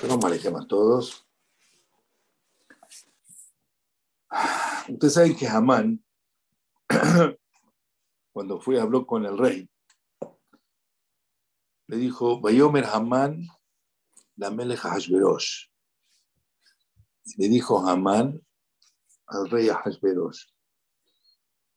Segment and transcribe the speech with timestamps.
[0.00, 1.26] Shalom Alejem todos.
[4.88, 6.04] Ustedes saben que Hamán,
[8.32, 9.68] cuando fue habló con el rey,
[11.88, 13.48] le dijo, Bayomer Hamán,
[14.36, 15.66] la meleja Hashverosh.
[17.36, 18.40] Le dijo Hamán
[19.26, 20.46] al rey Hashverosh,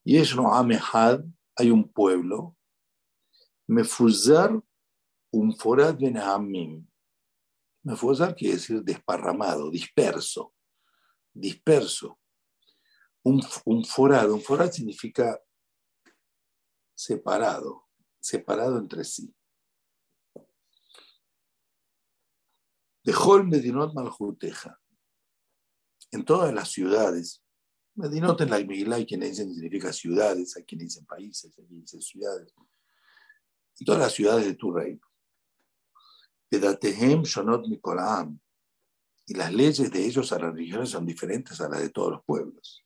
[0.03, 1.23] y es no Amehad,
[1.55, 2.55] hay un pueblo,
[3.65, 4.61] Mefuzar
[5.31, 6.90] un forad ben Hamim
[7.83, 10.53] Mefuzar quiere decir desparramado, disperso,
[11.33, 12.19] disperso.
[13.23, 13.41] Un,
[13.83, 15.39] forado, un forado significa
[16.95, 17.87] separado,
[18.19, 19.33] separado entre sí.
[23.03, 24.79] De Hol Medinot Maljuteja.
[26.11, 27.43] En todas las ciudades,
[27.95, 31.85] Medinot en la Miguel hay quienes dicen significa ciudades, hay quienes dicen países, hay quienes
[31.85, 32.53] dicen ciudades.
[33.79, 35.10] En todas las ciudades de tu reino.
[36.51, 38.39] Shonot Mikolam.
[39.25, 42.23] Y las leyes de ellos a las religiones son diferentes a las de todos los
[42.25, 42.85] pueblos.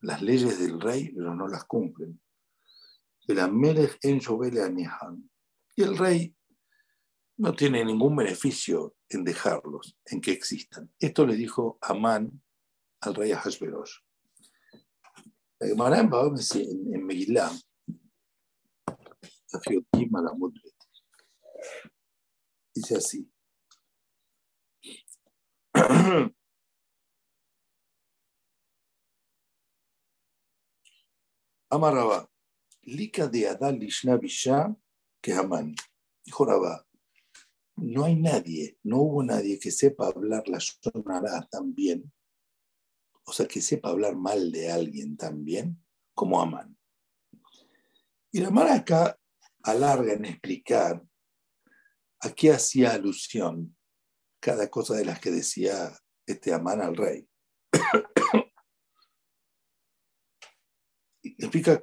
[0.00, 2.20] Las leyes del rey, pero no las cumplen.
[3.28, 4.20] en
[5.76, 6.34] Y el rey
[7.36, 10.92] no tiene ningún beneficio en dejarlos, en que existan.
[10.98, 12.42] Esto le dijo Amán
[13.02, 13.98] al rey Ahasverosh.
[15.60, 17.52] En, en Megillah
[22.74, 23.30] Dice así.
[31.70, 32.30] Amaraba,
[32.82, 34.18] lika de Adal Lishna
[35.20, 35.74] que Haman.
[36.24, 36.86] Dijo Rabá,
[37.76, 42.12] no hay nadie, no hubo nadie que sepa hablar la sonará tan bien,
[43.24, 46.76] o sea, que sepa hablar mal de alguien tan bien como Amán.
[48.32, 49.18] Y la maraca
[49.66, 51.02] alarga en explicar
[52.20, 53.76] a qué hacía alusión
[54.40, 55.92] cada cosa de las que decía
[56.24, 57.28] este Amán al rey.
[61.22, 61.82] explica,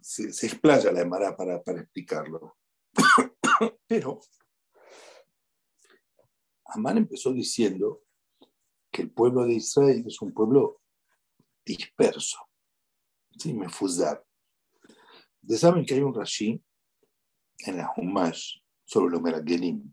[0.00, 2.56] se, explaya la Emara para, para explicarlo.
[3.86, 4.20] Pero
[6.66, 8.04] Amán empezó diciendo
[8.92, 10.82] que el pueblo de Israel es un pueblo
[11.64, 12.38] disperso,
[13.36, 13.52] ¿sí?
[13.52, 14.24] mefuzar.
[15.42, 16.62] Ustedes saben que hay un Rashi
[17.66, 19.92] en la Humash sobre los Meragelim.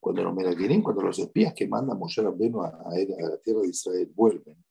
[0.00, 3.68] Cuando los Meragelim, cuando los espías que mandan Moshe Rabbeinu a, a, la tierra de
[3.68, 4.64] Israel vuelven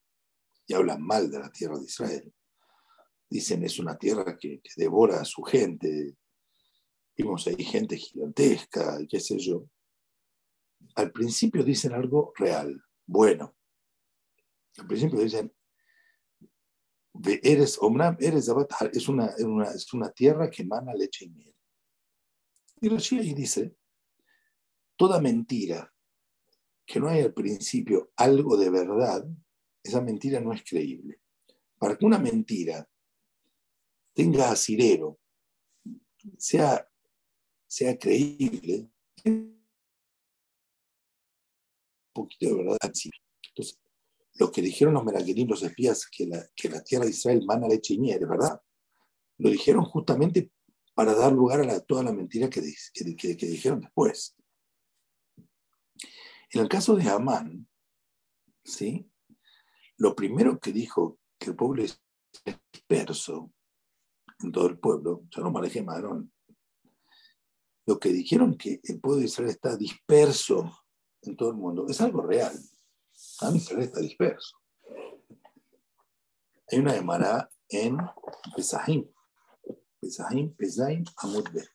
[0.68, 2.34] y hablan mal de la tierra de Israel,
[3.30, 6.16] dicen es una tierra que, devora a su gente,
[7.18, 9.66] vimos ahí gente gigantesca y qué sé yo.
[10.96, 13.56] Al principio dicen algo real, bueno.
[14.78, 15.54] Al principio dicen,
[17.44, 18.50] eres Omram, eres
[18.94, 19.28] es una,
[19.74, 21.56] es una tierra que emana leche y miel.
[22.82, 23.76] Y Rashi ahí dice,
[24.96, 25.92] toda mentira
[26.86, 29.26] que no hay al principio algo de verdad,
[29.82, 31.20] esa mentira no es creíble.
[31.78, 32.88] Para que una mentira
[34.14, 35.20] tenga asidero,
[36.38, 36.88] sea,
[37.68, 38.90] sea creíble,
[39.26, 39.62] un
[42.14, 42.78] poquito de verdad.
[42.84, 43.80] Entonces,
[44.36, 47.68] lo que dijeron los meraquerín, los espías, que la, que la tierra de Israel mana
[47.68, 48.62] leche y miel, ¿verdad?
[49.38, 50.52] Lo dijeron justamente
[50.94, 52.62] para dar lugar a toda la mentira que,
[52.94, 54.36] que, que, dijeron después.
[56.52, 57.68] En el caso de Amán,
[58.64, 59.10] ¿sí?
[59.98, 62.02] lo primero que dijo que el pueblo es
[62.72, 63.52] disperso
[64.40, 66.32] en todo el pueblo, ya no manejé Marón,
[67.86, 70.72] lo que dijeron que el pueblo de Israel está disperso
[71.22, 72.54] en todo el mundo, es algo real.
[73.42, 74.58] A Israel está disperso.
[76.68, 77.98] Hay una Gemara en
[78.56, 79.12] Pesahim.
[80.00, 81.70] Pesahim, Pesaim, Amud Bet.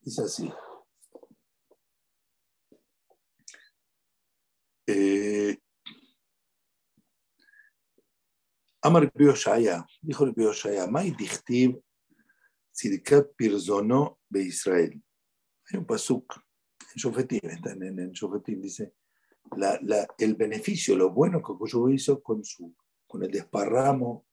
[0.00, 0.52] Dice así.
[4.86, 5.58] Eh,
[8.82, 11.82] Amar Shaya, dijo el Shaya, Mai Dichtib
[12.72, 15.02] Sidkat Pirzono Be Israel.
[15.70, 16.36] Hay un pasuk
[16.80, 18.94] en Shofetim, está en, en Shofetim, dice,
[19.56, 22.74] la, la, el beneficio, lo bueno que Kosovo hizo con, su,
[23.06, 24.26] con el desparramo,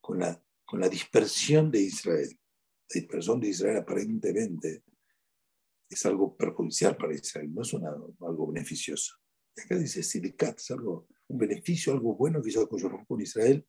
[0.00, 2.28] con la, con la dispersión de Israel.
[2.30, 4.82] La dispersión de Israel aparentemente
[5.88, 9.16] es algo perjudicial para Israel, no es una, algo beneficioso.
[9.56, 13.66] Y acá dice Silicat, es algo, un beneficio, algo bueno que hizo Kosovo con Israel,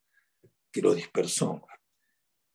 [0.72, 1.62] que lo dispersó.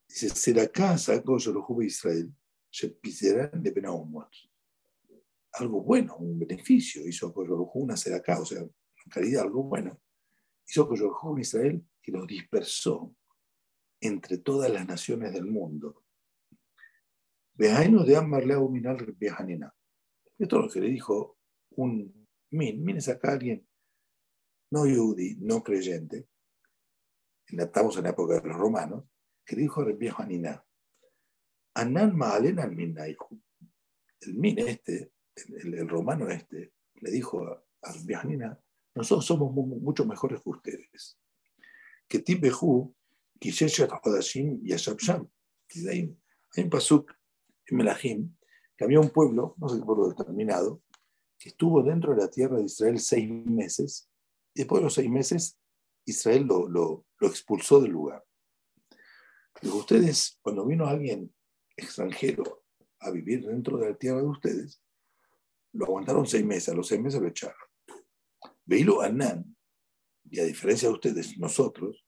[0.09, 2.33] Dice, será casa Kosovo Israel,
[2.71, 4.31] se pisarán de Benaumot
[5.55, 10.01] algo bueno, un beneficio, hizo Koyorhu una acá, o sea, en calidad algo bueno,
[10.67, 13.15] hizo Koyorhu en Israel y lo dispersó
[14.01, 16.05] entre todas las naciones del mundo.
[17.55, 19.73] Bejaino de Amarle Minal Bejanina.
[20.37, 21.39] Esto es lo que le dijo
[21.71, 22.85] un Min.
[22.85, 23.67] Min es acá alguien
[24.71, 26.29] no yudi, no creyente.
[27.47, 29.05] Estamos en la época de los romanos.
[29.47, 30.65] Que dijo a Bejanina.
[31.75, 33.41] Anan Maalen al Minaiku.
[34.21, 38.59] El Min este, el, romano este, le dijo a, a Bejanina,
[38.95, 41.19] nosotros somos mucho mejores que ustedes.
[42.09, 42.95] Que Tibehu,
[43.41, 44.97] Kisheshat Hodashim y Ashab
[45.89, 46.17] Hay
[46.57, 47.13] un pasuk
[47.67, 48.37] en Melahim
[48.77, 50.83] que había un pueblo, no sé qué pueblo determinado,
[51.39, 54.11] que estuvo dentro de la tierra de Israel seis meses,
[54.55, 55.59] y después de los seis meses,
[56.05, 58.25] Israel lo, lo, lo expulsó del lugar.
[59.61, 61.33] Pero ustedes, cuando vino alguien
[61.77, 62.65] extranjero
[63.01, 64.84] a vivir dentro de la tierra de ustedes,
[65.75, 67.57] lo aguantaron seis meses, a los seis meses lo echaron.
[68.65, 69.57] Veilo Anán,
[70.31, 72.05] y a diferencia de ustedes, nosotros,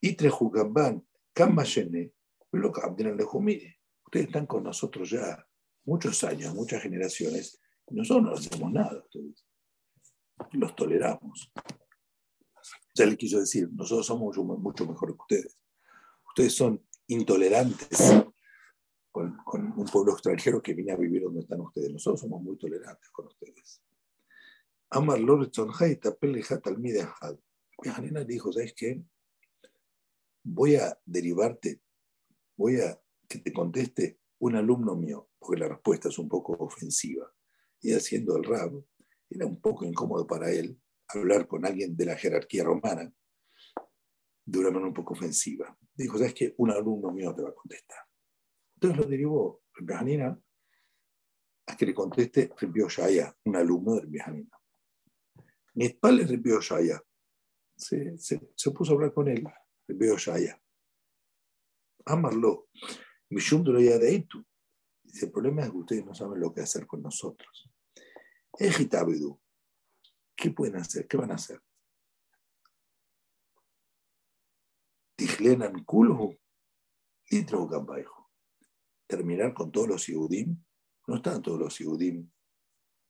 [0.00, 2.12] y Trejucambán, Kamashene,
[2.52, 2.72] lo
[3.16, 3.78] Lejumire.
[4.04, 5.44] Ustedes están con nosotros ya
[5.84, 9.02] muchos años, muchas generaciones, y nosotros no hacemos nada.
[9.04, 9.44] Ustedes.
[10.52, 11.50] Los toleramos.
[12.94, 15.58] Ya le quiso decir, nosotros somos mucho, mucho mejores que ustedes.
[16.28, 18.27] Ustedes son intolerantes
[19.18, 21.90] con, con, un pueblo extranjero que viene a vivir donde están ustedes.
[21.92, 23.82] Nosotros somos muy tolerantes con ustedes.
[24.90, 25.20] Amar
[27.90, 29.02] Hanina dijo, ¿sabes qué?
[30.44, 31.82] Voy a derivarte,
[32.56, 37.30] voy a que te conteste un alumno mío, porque la respuesta es un poco ofensiva.
[37.80, 38.82] Y haciendo el rab,
[39.28, 43.12] era un poco incómodo para él hablar con alguien de la jerarquía romana
[44.44, 45.76] de una manera un poco ofensiva.
[45.94, 46.54] Dijo, ¿sabes qué?
[46.56, 48.07] Un alumno mío te va a contestar.
[48.80, 50.40] Entonces lo derivó Hanina
[51.66, 52.48] a que le conteste
[52.88, 54.56] Shaya, un alumno de Hanina.
[55.74, 57.02] Nitpal es Rebbe Shaya.
[57.76, 59.44] Se, se, puso a hablar con él,
[59.88, 60.62] Rebbe Shaya.
[62.04, 62.68] Amarlo.
[63.30, 64.46] Mishum de tú.
[65.02, 67.68] Dice, el problema es que ustedes no saben lo que hacer con nosotros.
[68.56, 69.40] Ejitabedu.
[70.36, 71.08] ¿Qué pueden hacer?
[71.08, 71.60] ¿Qué van a hacer?
[75.16, 76.38] Tijlenan kulhu.
[77.28, 77.66] Litro
[79.08, 80.56] Terminar con todos los Yehudim.
[81.08, 82.30] No están todos los Yehudim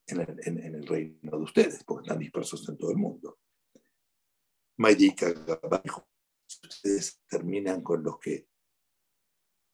[0.06, 3.39] en el, reino de ustedes, porque están dispersos en todo el mundo.
[6.47, 8.49] si ustedes terminan con los que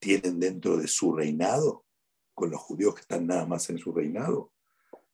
[0.01, 1.87] tienen dentro de su reinado,
[2.35, 4.53] con los judíos que están nada más en su reinado,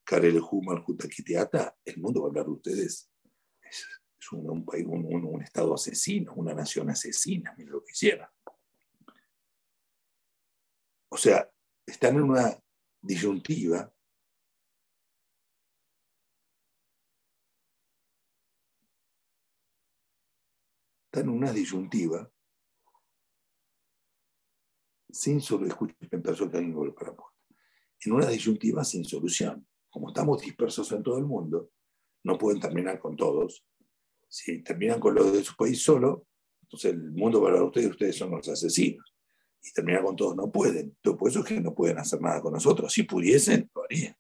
[0.04, 3.10] Karel Humal Jutakitiata, el mundo va a hablar de ustedes.
[3.62, 3.86] Es,
[4.32, 8.28] un, un, un, estado asesino, una nación asesina, miren lo que hicieron.
[11.10, 11.50] O sea,
[11.86, 12.56] están en una
[13.02, 13.92] disyuntiva
[21.10, 22.30] está en una disyuntiva
[25.10, 25.76] sin solución.
[28.02, 29.66] En una disyuntiva sin solución.
[29.88, 31.72] Como estamos dispersos en todo el mundo,
[32.22, 33.66] no pueden terminar con todos.
[34.28, 36.28] Si terminan con los de su país solo,
[36.62, 39.09] entonces el mundo para ustedes, ustedes son los asesinos.
[39.62, 40.96] Y terminar con todos no pueden.
[40.96, 42.92] Entonces, por eso es que no pueden hacer nada con nosotros.
[42.92, 44.16] Si pudiesen, lo harían.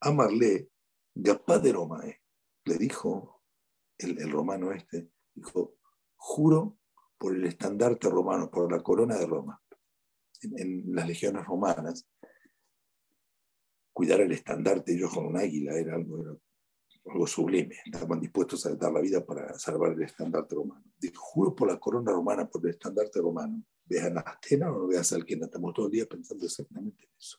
[0.00, 0.68] Amarle,
[1.14, 2.20] de Romae,
[2.64, 3.42] le dijo
[3.98, 5.76] el, el romano este, Dijo,
[6.16, 6.78] juro
[7.18, 9.62] por el estandarte romano, por la corona de Roma,
[10.42, 12.06] en, las legiones romanas,
[13.92, 16.40] cuidar el estandarte ellos con un águila era algo,
[17.06, 17.76] algo sublime.
[17.84, 20.84] Estaban dispuestos a dar la vida para salvar el estandarte romano.
[20.98, 23.62] Dijo, juro por la corona romana, por el estandarte romano.
[23.90, 25.42] Vean a Astena o no veas a alguien.
[25.42, 27.38] Estamos todo el día pensando exactamente en eso.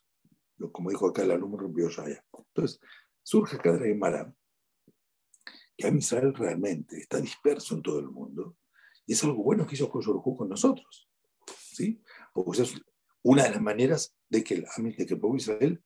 [0.74, 2.24] Como dijo acá el alumno Rubio Shaya.
[2.38, 2.80] Entonces,
[3.24, 4.36] surge la Gemara
[5.78, 8.58] que Israel realmente está disperso en todo el mundo
[9.08, 11.10] y es algo bueno que hizo Koyorhu con nosotros.
[11.56, 12.04] ¿sí?
[12.34, 12.74] Porque es
[13.24, 14.66] una de las maneras de que el,
[14.98, 15.84] de que el Israel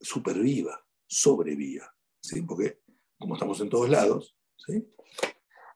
[0.00, 1.94] superviva, sobreviva.
[2.20, 2.42] ¿sí?
[2.42, 2.80] Porque
[3.18, 4.88] como estamos en todos lados, ¿sí?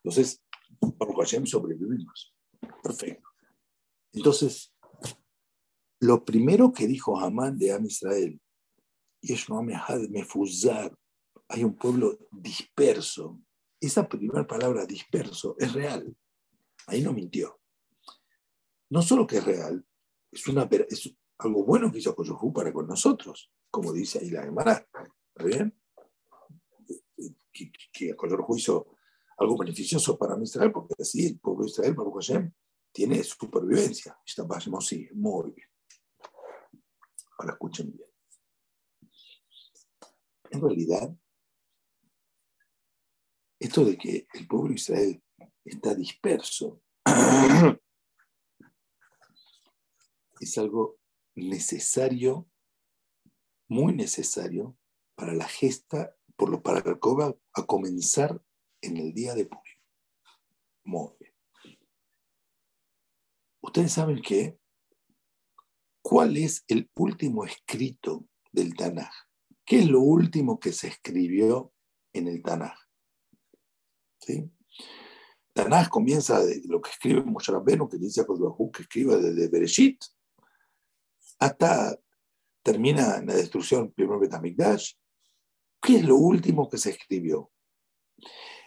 [0.03, 0.43] entonces,
[0.81, 2.35] por Hashem sobrevivimos.
[2.83, 3.30] Perfecto.
[4.13, 4.75] Entonces,
[6.01, 8.41] lo primero que dijo Hamán de Am Israel,
[11.49, 13.41] hay un pueblo disperso
[13.81, 16.15] esa primera palabra disperso es real.
[16.87, 17.59] Ahí no mintió.
[18.91, 19.85] No solo que es real,
[20.31, 24.43] es, una, es algo bueno que hizo Koyohu para con nosotros, como dice ahí la
[24.43, 24.87] Gemara.
[25.35, 25.75] ¿Está bien?
[27.53, 28.15] Que, que
[28.57, 28.97] hizo
[29.39, 32.53] algo beneficioso para Israel, porque así el pueblo de Israel, Baruch Hashem,
[32.93, 34.19] tiene supervivencia.
[34.81, 35.69] Sí, muy bien.
[37.39, 38.09] Ahora escuchen bien.
[40.51, 41.17] En realidad,
[43.59, 45.23] esto de que el pueblo Israel
[45.65, 46.83] está disperso
[50.41, 50.99] es algo
[51.35, 52.49] necesario,
[53.69, 54.77] muy necesario
[55.15, 58.43] para la gesta, por lo para el a comenzar
[58.81, 59.79] en el día de Purim.
[60.85, 61.20] Muy.
[63.71, 64.59] Ustedes saben que,
[66.03, 69.13] ¿cuál es el último escrito del Tanaj?
[69.65, 71.73] ¿Qué es lo último que se escribió
[72.13, 72.77] en el Tanaj?
[75.53, 80.03] Tanaj comienza de lo que escribe Moshe Rabbeinu, que dice que escribe desde Bereshit,
[81.39, 81.97] hasta
[82.65, 84.95] termina en la destrucción del primer Betamigdash.
[85.81, 87.53] ¿Qué es lo último que se escribió?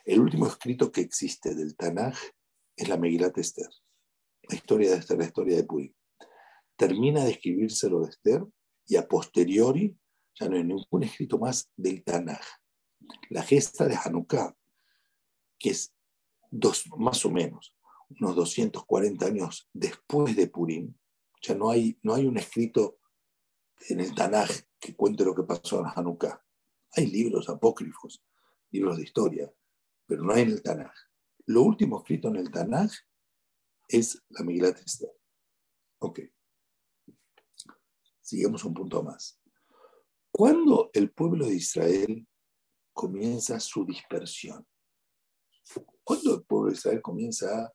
[0.06, 2.18] El último escrito que existe del Tanaj
[2.78, 3.68] es la Megilat Esther,
[4.50, 5.96] la historia de Esther, la historia de Puy.
[6.76, 8.44] Termina de escribirse lo de Esther
[8.86, 9.98] y a posteriori
[10.36, 12.42] ya no hay ningún escrito más del Tanaj.
[13.30, 14.56] La gesta de Hanukkah,
[15.60, 15.94] que es
[16.50, 17.76] dos, más o menos
[18.20, 20.94] unos 240 años después de Purim,
[21.42, 23.00] ya no hay, no hay un escrito
[23.90, 26.42] en el Tanaj que cuente lo que pasó en Hanukkah.
[26.96, 28.24] Hay libros apócrifos,
[28.72, 29.52] libros de historia,
[30.06, 30.94] pero no hay en el Tanaj.
[31.46, 32.92] Lo último escrito en el Tanaj
[33.88, 35.12] es la Migilat Esther.
[36.00, 36.20] Ok.
[38.22, 39.40] Sigamos un punto más.
[40.32, 42.28] Cuando el pueblo de Israel
[42.94, 44.66] comienza su dispersión,
[46.04, 47.74] cuando el pueblo de Israel comienza a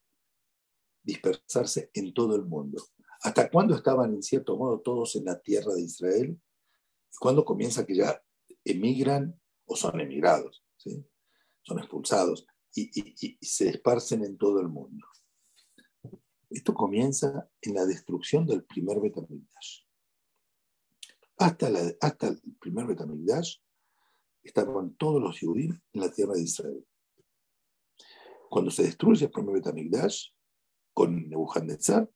[1.02, 2.82] dispersarse en todo el mundo,
[3.22, 6.40] ¿hasta cuándo estaban en cierto modo todos en la tierra de Israel?
[7.12, 8.22] ¿Y cuándo comienza que ya
[8.64, 10.64] emigran o son emigrados?
[10.76, 11.04] ¿sí?
[11.62, 15.06] Son expulsados y, y, se esparcen en todo el mundo.
[16.50, 19.82] Esto comienza en la destrucción del primer Betamigdash.
[21.36, 23.58] Hasta, hasta el primer Betamigdash
[24.42, 26.86] estaban todos los judíos en la tierra de Israel.
[28.48, 30.28] Cuando se destruye el primer Betamigdash
[30.94, 32.10] con Nebuchadnezzar,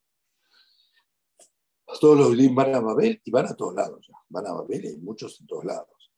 [2.01, 4.11] todos los judíos van a Babel y van a todos lados.
[4.29, 6.13] Van a Babel y hay muchos en todos lados.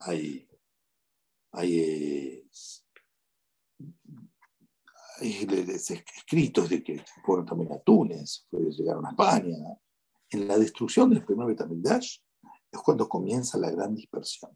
[0.00, 0.48] Hay,
[1.52, 2.50] hay, eh, hay,
[5.22, 9.56] escritos de que fueron también a Túnez, llegaron a España.
[10.30, 12.18] En la destrucción del primer Betamigdash
[12.70, 14.50] es cuando comienza la gran dispersión.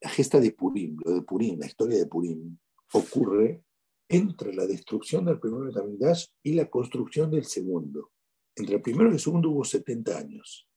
[0.00, 2.56] La gesta de Purim, lo de Purim, la historia de Purim,
[2.92, 3.64] ocurre
[4.08, 8.12] entre la destrucción del primer Betamigdash y la construcción del segundo.
[8.54, 10.68] Entre el primero y el segundo hubo 70 años.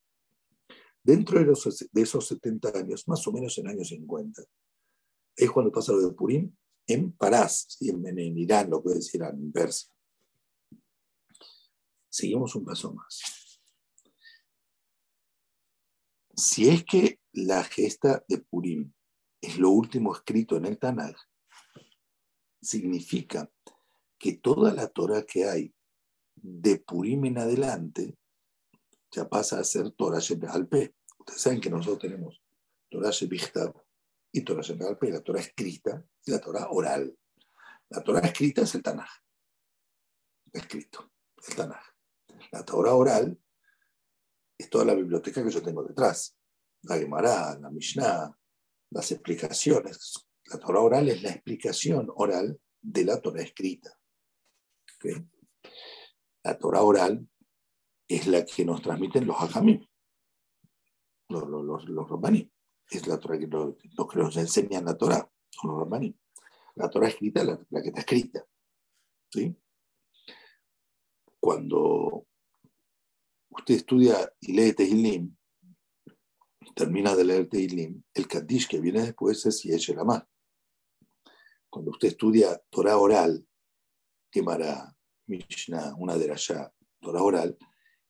[1.03, 4.43] Dentro de, los, de esos 70 años, más o menos en años 50,
[5.35, 6.51] es cuando pasa lo de Purim
[6.89, 9.89] en Parás, en, Irán, lo que decir en Persia.
[12.09, 13.61] Seguimos un paso más.
[16.35, 18.91] Si es que la gesta de Purim
[19.39, 21.15] es lo último escrito en el Tanaj,
[22.59, 23.51] significa
[24.17, 25.73] que toda la Torah que hay
[26.35, 28.17] de Purim en adelante
[29.11, 30.95] ya pasa a ser Torah Alpe.
[31.19, 32.41] Ustedes saben que nosotros tenemos
[32.89, 33.75] Torah Shebichtab
[34.31, 37.17] y Torah Alpe, la Torah escrita y la Torah oral.
[37.89, 39.09] La Torah escrita es el Tanaj.
[40.51, 41.11] Escrito,
[41.47, 41.83] el Tanaj.
[42.51, 43.39] La Torah oral
[44.57, 46.37] es toda la biblioteca que yo tengo detrás.
[46.83, 48.37] La Gemara, la Mishnah,
[48.91, 50.27] las explicaciones.
[50.45, 53.97] La Torah oral es la explicación oral de la Torah escrita.
[56.43, 57.27] La Torah oral
[58.07, 59.85] es la que nos transmiten los hajamim,
[61.29, 62.09] los, los, los,
[62.89, 66.15] Es la Torah que, los, que nos enseñan la Torah, son los romaní.
[66.75, 68.45] La Torah escrita es la, la, que está escrita.
[69.31, 69.55] ¿sí?
[71.39, 72.25] Cuando
[73.49, 75.35] usted estudia y lee Tehilim,
[76.75, 80.23] termina de leer Tehilim, el Kaddish que viene después es Yesh más.
[81.69, 83.45] Cuando usted estudia Torah oral,
[84.31, 84.95] Gemara,
[85.27, 87.57] Mishnah, una de allá, Torah oral,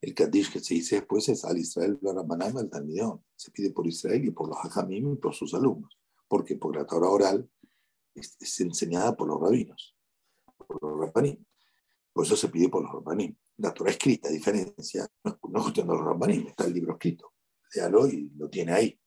[0.01, 3.23] el Kaddish que se dice después es al Israel Rabanam al Talmidón.
[3.35, 5.97] Se pide por Israel y por los Hajamim y por sus alumnos.
[6.27, 7.49] Porque la Torah oral
[8.15, 9.97] es, enseñada por los rabinos,
[10.67, 11.43] por los rabanim.
[12.13, 13.35] Por eso se pide por los rabanim.
[13.57, 17.33] La Torah escrita, a diferencia, no, es cuestión de los rabanim, está el libro escrito.
[17.73, 18.99] Léalo y lo tiene ahí.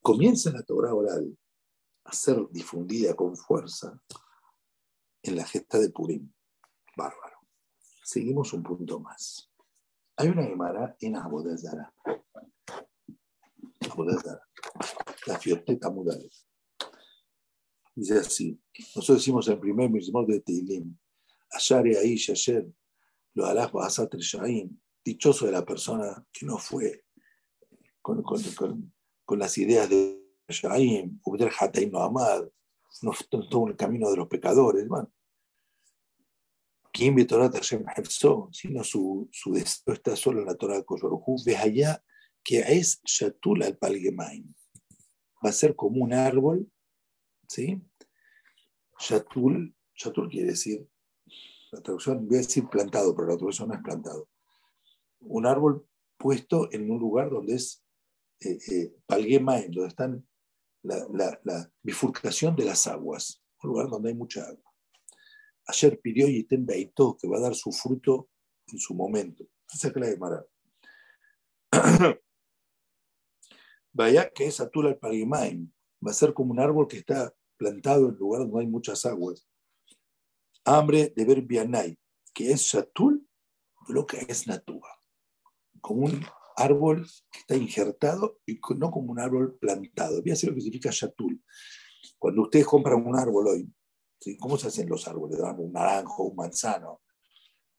[0.00, 1.36] Comienza la Torah oral
[2.04, 4.00] a ser difundida con fuerza
[5.22, 6.32] en la gesta de Purim.
[6.96, 7.31] Bárbaro.
[8.02, 9.50] Seguimos un punto más.
[10.16, 11.94] Hay una Gemara en Abodazara.
[13.90, 14.42] Abodazara.
[15.26, 16.30] La Fioteta Mudal.
[17.94, 18.60] Dice así.
[18.94, 20.96] Nosotros decimos el primer mismo de Teilim.
[21.50, 22.66] Ashare Aish Asher.
[23.34, 24.78] Lo alaj Basat Shaim.
[25.04, 27.04] Dichoso de la persona que no fue
[28.00, 28.94] con, con, con,
[29.24, 32.44] con las ideas de Shaim, Ubder Hataim no Amad,
[33.02, 34.86] no estuvo en el camino de los pecadores.
[34.86, 35.10] Bueno,
[36.92, 37.84] Kim Torah Hashem
[38.52, 42.04] sino su, su deseo está solo en la Torah de Koyorujú, ve allá
[42.44, 44.54] que es Shatul al Palgemain.
[45.44, 46.70] Va a ser como un árbol,
[47.48, 47.82] ¿sí?
[48.98, 50.86] Shatul, Shatul quiere decir,
[51.72, 54.28] la traducción, voy a decir plantado, pero la traducción no es plantado.
[55.20, 55.86] Un árbol
[56.18, 57.82] puesto en un lugar donde es
[58.40, 60.28] eh, eh, donde están
[60.82, 64.71] la, la, la bifurcación de las aguas, un lugar donde hay mucha agua.
[65.66, 68.28] Ayer pidió y Beitó, que va a dar su fruto
[68.66, 69.44] en su momento.
[69.72, 70.44] Esa que la Gemara.
[73.92, 75.70] Vaya que es Atul al Parimaim.
[76.04, 79.48] Va a ser como un árbol que está plantado en lugar donde hay muchas aguas.
[80.64, 81.98] Hambre de ver Bianay,
[82.34, 83.26] que es Satul,
[83.88, 84.88] lo que es Natua.
[85.80, 86.24] Como un
[86.56, 90.20] árbol que está injertado y no como un árbol plantado.
[90.20, 91.42] Voy a decir lo que significa Shatul.
[92.18, 93.72] Cuando ustedes compran un árbol hoy,
[94.38, 95.38] ¿Cómo se hacen los árboles?
[95.38, 97.02] Un naranjo, un manzano.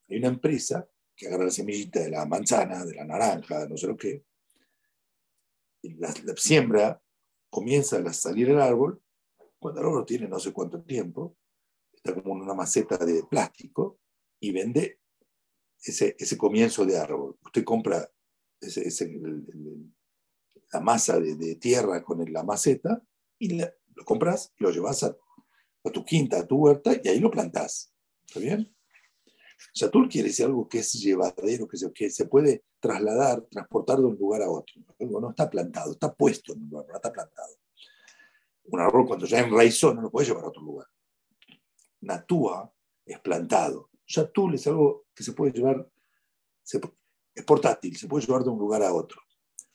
[0.10, 3.88] Hay una empresa que agarra la semillita de la manzana, de la naranja, no sé
[3.88, 4.26] lo qué,
[5.84, 7.02] la, siembra,
[7.50, 9.02] comienza a salir el árbol,
[9.60, 11.38] cuando el árbol tiene no sé cuánto tiempo,
[11.94, 14.00] está como en una maceta de plástico
[14.40, 15.00] y vende
[15.82, 17.38] ese, ese comienzo de árbol.
[17.44, 18.10] Usted compra
[18.60, 19.22] ese,
[20.72, 23.02] la masa de, tierra con la maceta
[23.38, 25.16] y lo compras y lo llevas a
[25.84, 27.94] a tu quinta, a tu huerta, y ahí lo plantás.
[28.26, 28.74] ¿Está bien?
[29.74, 34.06] Shatul quiere decir algo que es llevadero, que se, que se puede trasladar, transportar de
[34.06, 34.82] un lugar a otro.
[35.00, 37.56] Algo no está plantado, está puesto en un lugar, no está plantado.
[38.66, 40.88] Un árbol cuando ya enraizó no lo puede llevar a otro lugar.
[42.02, 42.74] Natúa
[43.06, 43.90] es plantado.
[44.06, 45.88] Shatul es algo que se puede llevar,
[47.36, 49.22] es portátil, se puede llevar de un lugar a otro.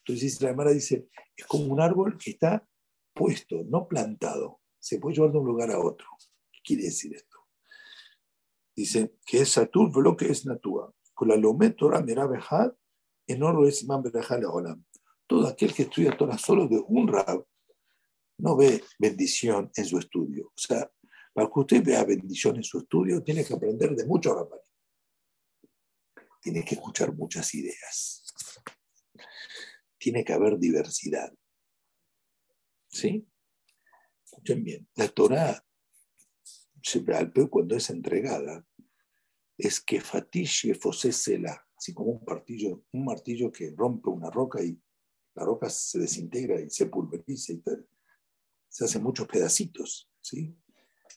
[0.05, 2.67] Entonces la Gemara dice, es como un árbol que está
[3.15, 6.07] puesto, no plantado se puede llevar de un lugar a otro.
[6.53, 7.37] ¿Qué quiere decir esto?
[8.75, 10.93] Dice que es Satur, lo que es Natua.
[11.15, 12.73] Con la Lomet Torah Merabejad,
[13.27, 14.05] en oro es Imam
[14.53, 14.85] Olam.
[15.27, 17.45] Todo aquel que estudia Torah solo de un rab
[18.38, 20.47] no ve bendición en su estudio.
[20.47, 20.91] O sea,
[21.33, 24.64] para que usted vea bendición en su estudio, tiene que aprender de muchos rabbanim.
[26.41, 28.25] Tiene que escuchar muchas ideas.
[29.99, 31.33] Tiene que haber diversidad.
[32.88, 33.27] ¿Sí?
[34.38, 35.64] Escuchen bien, la Torah,
[37.51, 38.64] cuando es entregada,
[39.57, 44.81] es que fatiche fosesela, así como un martillo, un martillo que rompe una roca y
[45.35, 47.62] la roca se desintegra y se pulveriza y
[48.68, 50.09] se hace muchos pedacitos.
[50.20, 50.57] ¿sí?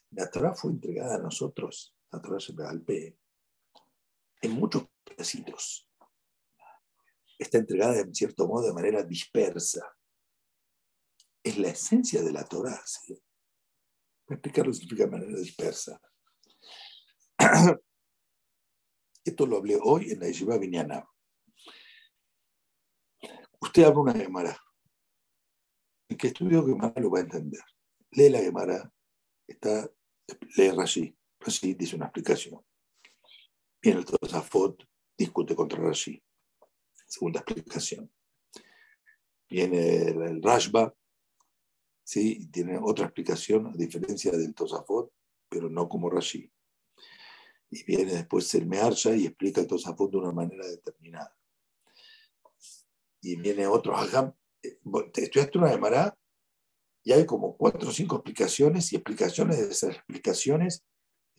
[0.10, 3.20] La Torah fue entregada a nosotros, la Torah Alpe,
[4.42, 5.88] en muchos pedacitos.
[7.38, 9.96] Está entregada en cierto modo de manera dispersa
[11.44, 12.82] es la esencia de la Torah.
[12.86, 13.14] ¿sí?
[14.28, 16.02] Voy a explicar lo que significa de manera dispersa.
[19.24, 21.08] Esto lo hablé hoy en la Yeshiva Vinyana.
[23.60, 24.58] Usted abre una Gemara.
[26.10, 27.62] El que estudió Gemara lo va a entender.
[28.12, 28.92] Lee la Gemara,
[29.48, 29.90] está,
[30.58, 31.16] lee Rashi.
[31.40, 32.66] Rashi dice una explicación.
[33.82, 34.84] Viene el Tosafot,
[35.18, 36.22] discute contra Rashi.
[37.08, 38.12] Segunda explicación.
[39.50, 40.94] Viene el Rashba,
[42.12, 42.48] ¿sí?
[42.48, 45.14] tiene otra explicación a diferencia del Tosafot,
[45.48, 46.52] pero no como Rashi.
[47.70, 51.34] Y viene después el Mearsha y explica el Tosafot de una manera determinada.
[53.22, 54.34] Y viene otro Hagam.
[54.62, 54.78] Eh,
[55.16, 56.18] estudiaste una Gemara
[57.02, 60.84] y hay como cuatro o cinco explicaciones y explicaciones de esas explicaciones,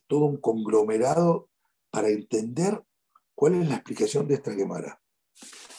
[0.07, 1.51] todo un conglomerado
[1.91, 2.83] para entender
[3.35, 5.03] cuál es la explicación de esta Gemara.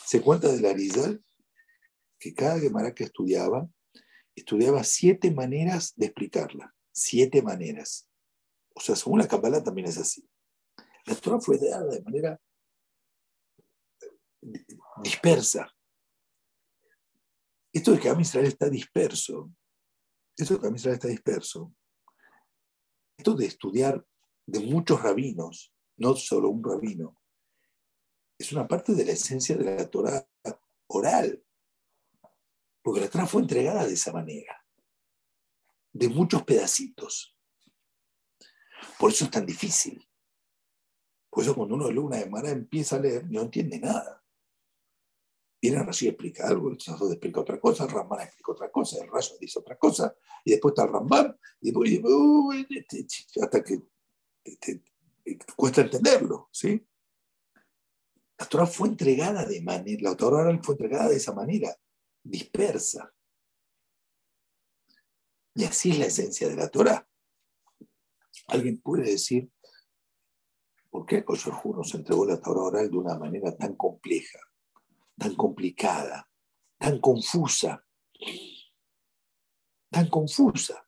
[0.06, 1.24] Se cuenta de la Arizal
[2.20, 3.68] que cada Gemara que estudiaba
[4.36, 6.76] estudiaba siete maneras de explicarla.
[6.92, 8.10] Siete maneras.
[8.76, 10.28] O sea, según la Kabbalah también es así.
[11.06, 12.40] La Torah fue dada de manera
[15.02, 15.72] dispersa.
[17.72, 19.52] Esto de que Am Israel está disperso,
[20.38, 21.74] esto de que Am Israel está disperso,
[23.18, 24.06] esto de estudiar
[24.46, 27.18] de muchos rabinos, no solo un rabino,
[28.38, 30.28] es una parte de la esencia de la Torah
[30.88, 31.44] oral.
[32.84, 34.64] Porque la Torah fue entregada de esa manera,
[35.94, 37.36] de muchos pedacitos.
[39.00, 40.08] Por eso es tan difícil.
[41.30, 44.22] Por eso cuando uno lee una Gemara empieza a leer, no entiende nada.
[45.62, 49.10] Viene Rashi explica algo, el Sazod explica otra cosa, el Ramban explica otra cosa, el
[49.10, 52.68] Rashi dice otra cosa, y después está el Ramban, y después,
[53.42, 53.82] hasta que
[55.56, 56.86] cuesta entenderlo, ¿sí?
[58.38, 61.74] La Torah fue entregada de manera, la Torah fue entregada de esa manera
[62.24, 63.14] dispersa.
[65.56, 67.08] Y así es la esencia de la Torah.
[68.48, 69.52] Alguien puede decir,
[70.94, 74.38] ¿Por qué Koyorhu nos entregó la Torah oral de una manera tan compleja,
[75.18, 76.30] tan complicada,
[76.78, 77.84] tan confusa?
[79.90, 80.88] Tan confusa.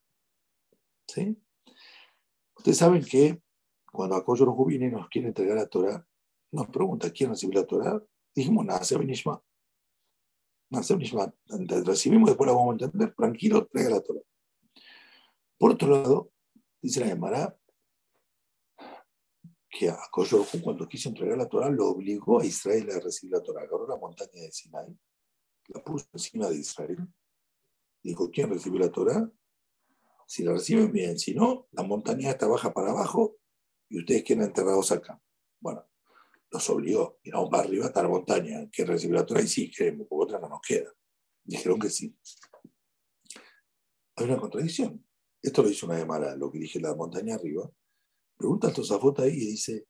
[1.07, 1.35] ¿Sí?
[2.55, 3.41] Ustedes saben que
[3.91, 6.07] cuando Akoyorhu viene y nos quiere entregar la Torah,
[6.51, 7.99] nos pregunta quién recibe la Torah.
[8.35, 9.41] Dijimos, Nase Benishma.
[10.69, 11.33] Nase Benishma.
[11.85, 13.13] Recibimos, después la vamos a entender.
[13.15, 14.21] Tranquilo, traiga la Torah.
[15.57, 16.31] Por otro lado,
[16.81, 17.57] dice la Gemara,
[19.69, 23.43] que a Koyorhu cuando quiso entregar la Torah lo obligó a Israel a recibir la
[23.43, 23.61] Torah.
[23.61, 24.97] Agarró la montaña de Sinai,
[25.67, 27.07] la puso encima de Israel.
[28.01, 29.29] Dijo, ¿quién recibe la Torah?
[30.27, 33.37] Si la reciben bien, si no, la montaña está baja para abajo
[33.89, 35.21] y ustedes quedan enterrados acá.
[35.59, 35.85] Bueno,
[36.55, 37.19] los obligó.
[37.23, 38.67] Y no, para arriba está la montaña.
[38.71, 39.41] ¿Quién recibe la Torah?
[39.41, 40.91] Y sí, queremos, porque otra no nos queda.
[41.43, 42.17] Dijeron que sí.
[44.15, 45.05] Hay una contradicción.
[45.41, 47.69] Esto lo hizo una demara, lo que dije la montaña arriba.
[48.37, 49.87] Pregunta al Tosafot ahí y dice,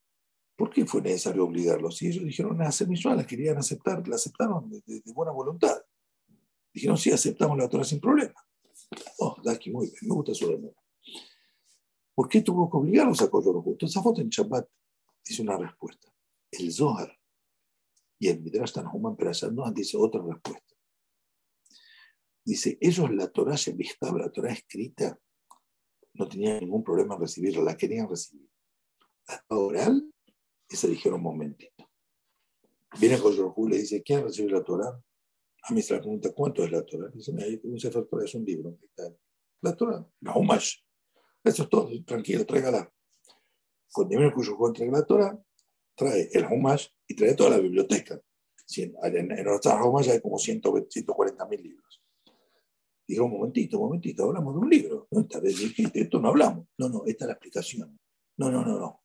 [0.55, 1.97] ¿por qué fue necesario obligarlos?
[1.97, 5.77] Si ellos dijeron, hacer la querían aceptar, la aceptaron de, buena voluntad.
[6.73, 8.35] Dijeron, sí, aceptamos la Torah sin problema.
[9.19, 10.75] Oh, Daki, muy bien, me gusta su demora.
[12.13, 13.77] ¿Por qué tuvo que obligarlos a Koyorhu?
[13.77, 14.67] Tosafot en Shabbat
[15.23, 16.14] dice una respuesta.
[16.51, 17.17] El Zohar
[18.19, 19.17] y el Midrash Tanhuman
[19.51, 20.75] no dice otra respuesta.
[22.43, 25.19] Dice, ellos la Torah Shebishtab, la Torah escrita,
[26.13, 28.47] no tenían ningún problema en recibirla, la querían recibir.
[29.27, 30.13] La oral,
[30.69, 31.89] esa dijeron un momentito.
[32.99, 35.01] Viene Koyorhu y le dice, ¿quién recibe la Torah?
[35.63, 37.09] A mí se le pregunta, ¿cuánto es la Torah?
[37.09, 38.77] Dice, ahí un Sefer Torah, es un libro.
[39.61, 40.77] La Torah, la Humash.
[41.43, 42.91] Eso es todo, tranquilo, tráigala.
[43.91, 45.44] Cuando viene Koyorhu entrega la Torah,
[45.95, 48.19] trae el Humash y trae toda la biblioteca.
[48.77, 52.03] En, en nuestra Humash hay como 140 mil libros.
[53.07, 55.07] Digo, un momentito, un momentito, hablamos de un libro.
[55.11, 55.21] ¿no?
[55.21, 56.67] Esta vez dijiste, esto no hablamos.
[56.77, 57.99] No, no, esta es la explicación.
[58.37, 59.03] No, no, no, no.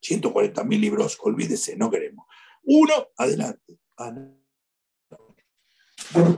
[0.00, 2.26] 140 mil libros, olvídese, no queremos.
[2.64, 3.78] Uno, adelante.
[3.98, 4.12] Ah,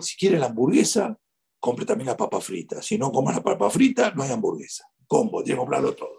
[0.00, 1.18] si quiere la hamburguesa,
[1.58, 2.82] compre también la papa frita.
[2.82, 4.84] Si no comas la papa frita, no hay hamburguesa.
[5.06, 6.14] Combo, tiene que comprarlo todo.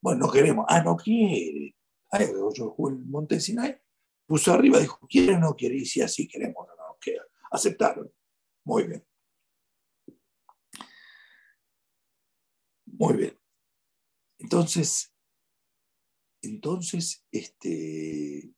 [0.00, 0.66] Bueno, no queremos.
[0.68, 1.74] Ah, no quiere.
[2.54, 3.80] Yo jugué el Monte Sinai,
[4.26, 5.76] puso arriba, dijo, ¿quiere o no quiere?
[5.76, 7.22] Y si así queremos, no, no, queda.
[7.50, 8.12] Aceptaron.
[8.64, 9.06] Muy bien.
[12.86, 13.38] Muy bien.
[14.38, 15.12] Entonces,
[16.42, 18.54] entonces, este,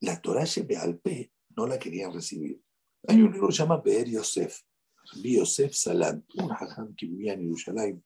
[0.00, 0.44] la Torah
[0.80, 2.62] Alpe no la querían recibir.
[3.08, 4.62] Hay un libro que se llama Be'er Yosef,
[5.22, 8.04] Yosef Salant, un hajam que vivía en Jerusalén,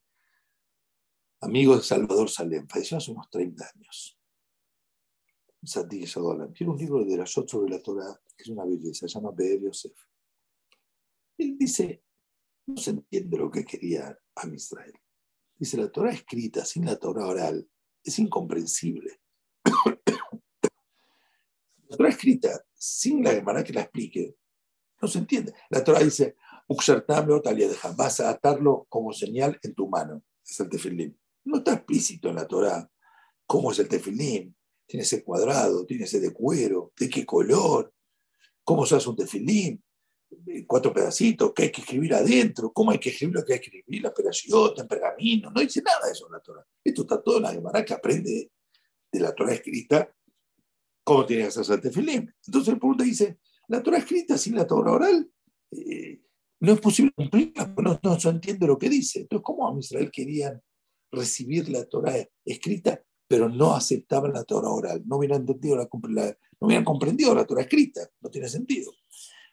[1.40, 4.18] amigo de Salvador Salem, falleció hace unos 30 años.
[6.55, 9.61] Tiene un libro de la sobre la Torah, que es una belleza, se llama Be'er
[9.61, 9.96] Yosef.
[11.38, 12.03] Él dice,
[12.66, 14.94] no se entiende lo que quería a Israel.
[15.57, 17.68] Dice, la Torah escrita sin la Torah oral
[18.05, 19.20] es incomprensible.
[21.88, 24.37] la Torah escrita sin la Gemara que la explique,
[25.01, 25.55] no se entiende.
[25.70, 26.37] La Torah dice,
[27.96, 30.22] vas a atarlo como señal en tu mano.
[30.44, 31.18] Es el tefilín.
[31.46, 32.88] No está explícito en la Torah
[33.46, 34.54] cómo es el tefilín.
[34.87, 37.92] Tiene ese cuadrado, tiene ese de cuero, de qué color,
[38.62, 39.82] cómo se hace un tefilín,
[40.66, 43.78] cuatro pedacitos, qué hay que escribir adentro, cómo hay que escribir lo que hay que
[43.78, 46.66] escribir, la operación, en pergamino, no dice nada de eso en la Torah.
[46.85, 48.50] Esto está todo en la Gemara que aprende
[49.11, 50.12] de la Torah escrita
[51.04, 52.35] cómo tiene que hacerse el tefilín.
[52.44, 55.30] Entonces el punto dice, la Torah escrita sin la Torah oral
[55.70, 56.20] eh,
[56.61, 59.20] no es posible cumplirla, no, no se entiende lo que dice.
[59.20, 60.61] Entonces, ¿cómo a Israel querían
[61.16, 65.02] recibir la Torah escrita, pero no aceptaban la Torah oral?
[65.07, 65.88] No hubieran, entendido la,
[66.61, 68.92] no hubieran comprendido la Torah escrita, no tiene sentido.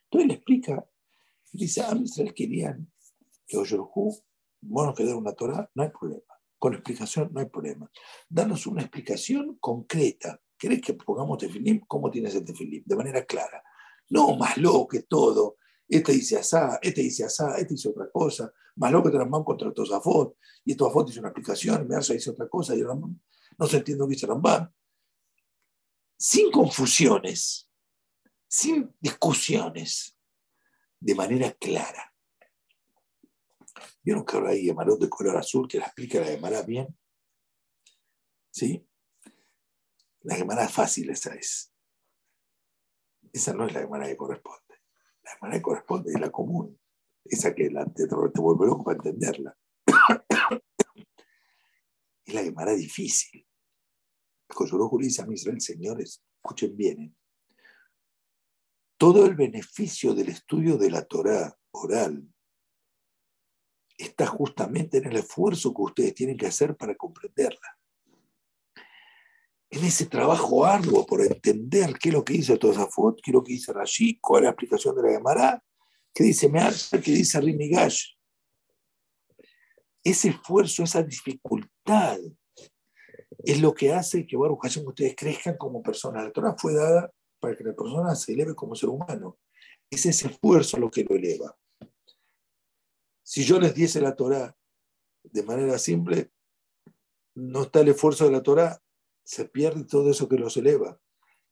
[0.05, 0.85] Entonces le explica,
[1.51, 2.91] dice, a Israel querían
[3.47, 4.15] que Oyorhu,
[4.61, 6.23] bueno, que una Torah, no hay problema.
[6.57, 7.91] Con explicación no hay problema.
[8.29, 10.39] Danos una explicación concreta.
[10.57, 11.81] ¿Querés que pongamos tefilim?
[11.87, 12.83] ¿Cómo tienes el tefilim?
[12.85, 13.61] De manera clara.
[14.09, 15.57] No más loco que todo.
[15.87, 18.51] Este dice asá, este dice asá, este dice otra cosa.
[18.75, 20.37] Más loco que Rambam contra Tosafot.
[20.65, 22.75] Y Tosafot dice una explicación, Mersa dice otra cosa.
[22.75, 23.19] Y Rambam
[23.57, 24.71] no se entiende lo que dice Rambam.
[26.17, 27.69] Sin confusiones
[28.53, 30.15] sin discusiones,
[30.99, 32.13] de manera clara.
[34.03, 36.95] ¿Vieron que ahora hay Gemarot de color azul que la explica la Gemara bien?
[38.51, 38.87] ¿Sí?
[40.21, 41.73] La Gemara fácil esa es.
[43.31, 44.62] Esa no es la Gemara que corresponde.
[45.23, 46.79] La Gemara que corresponde es la común.
[47.25, 49.57] Esa que la, te, te vuelve loco para entenderla.
[52.25, 53.47] es la Gemara difícil.
[54.47, 57.13] Coyorojo le dice a Israel, señores, escuchen bien, ¿eh?
[58.97, 62.25] todo el beneficio del estudio de la Torah oral
[63.97, 67.72] está justamente en el esfuerzo que ustedes tienen que hacer para comprenderla.
[69.73, 73.43] En ese trabajo arduo por entender qué es lo que dice Tosafot, qué es lo
[73.43, 75.63] que dice Rashi, cuál es la explicación de la Gemara,
[76.13, 78.11] qué dice Mear, qué dice Rimigash.
[80.03, 82.19] Ese esfuerzo, esa dificultad,
[83.39, 86.23] es lo que hace que Baruch Hashem ustedes crezcan como personas.
[86.23, 89.39] La Torah fue dada para que la persona se eleve como ser humano.
[89.89, 91.57] Es ese esfuerzo lo que lo eleva.
[93.23, 94.55] Si yo les diese la Torah
[95.23, 96.31] de manera simple,
[97.33, 98.82] no está el esfuerzo de la Torah,
[99.23, 100.99] se pierde todo eso que los eleva.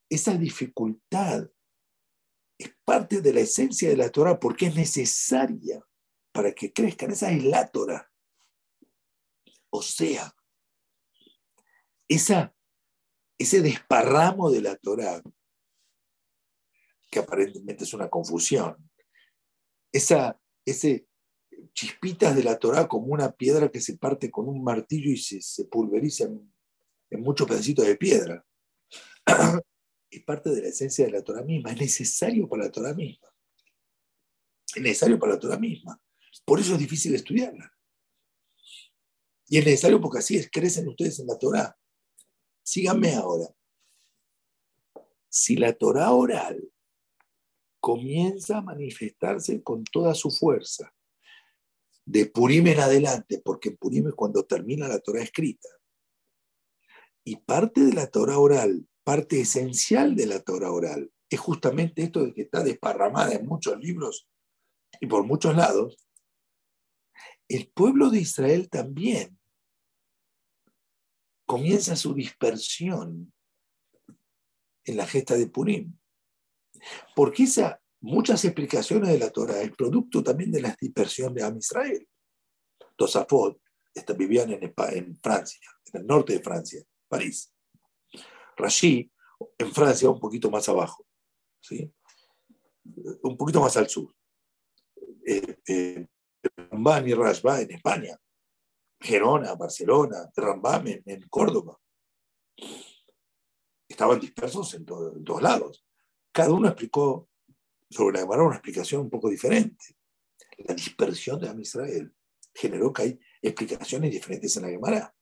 [0.10, 1.50] Esa dificultad
[2.58, 5.84] es parte de la esencia de la Torah porque es necesaria
[6.32, 7.12] para que crezcan.
[7.12, 8.10] Esa es la Torah.
[9.70, 10.36] O sea,
[12.08, 12.54] esa,
[13.38, 15.22] ese desparramo de la Torah,
[17.10, 18.90] que aparentemente es una confusión,
[19.94, 21.08] esa, ese
[21.74, 25.66] chispitas de la Torah como una piedra que se parte con un martillo y se,
[25.66, 26.54] pulveriza en,
[27.12, 28.44] en muchos pedacitos de piedra.
[30.10, 33.28] es parte de la esencia de la Torah misma, es necesario para la Torah misma.
[34.74, 36.02] Es necesario para la Torah misma.
[36.46, 37.72] Por eso es difícil estudiarla.
[39.48, 41.78] Y es necesario porque así crecen ustedes en la Torah.
[42.64, 43.48] Síganme ahora.
[45.30, 46.72] Si la Torah oral
[47.80, 50.94] comienza a manifestarse con toda su fuerza,
[52.06, 55.70] de Purim en adelante, porque en Purim es cuando termina la Torah escrita,
[57.24, 62.26] y parte de la Torah oral, parte esencial de la Torah oral, es justamente esto
[62.26, 64.28] de que está desparramada en muchos libros
[65.00, 66.08] y por muchos lados,
[67.48, 69.40] el pueblo de Israel también
[71.46, 73.34] comienza su dispersión
[74.86, 75.98] en la gesta de Purim.
[77.16, 81.58] Porque esa, muchas explicaciones de la Torah es producto también de la dispersión de Am
[81.58, 82.08] Israel.
[82.96, 83.62] Tosafot
[84.18, 85.60] vivían en, en Francia,
[85.92, 86.84] en el norte de Francia.
[87.12, 87.54] París.
[88.56, 89.12] Rashi,
[89.58, 91.06] en Francia, un poquito más abajo,
[91.60, 91.94] ¿sí?
[93.24, 94.16] un poquito más al sur.
[95.26, 96.08] Eh,
[97.06, 98.18] y Rashba en España.
[99.00, 101.78] Gerona, Barcelona, Rambam en, Córdoba.
[103.88, 105.86] Estaban dispersos en, en, todos lados.
[106.32, 107.30] Cada uno explicó
[107.90, 109.98] sobre la Gemara una explicación un poco diferente.
[110.60, 112.14] La dispersión de Am Israel
[112.54, 115.16] generó que hay explicaciones diferentes en la Gemara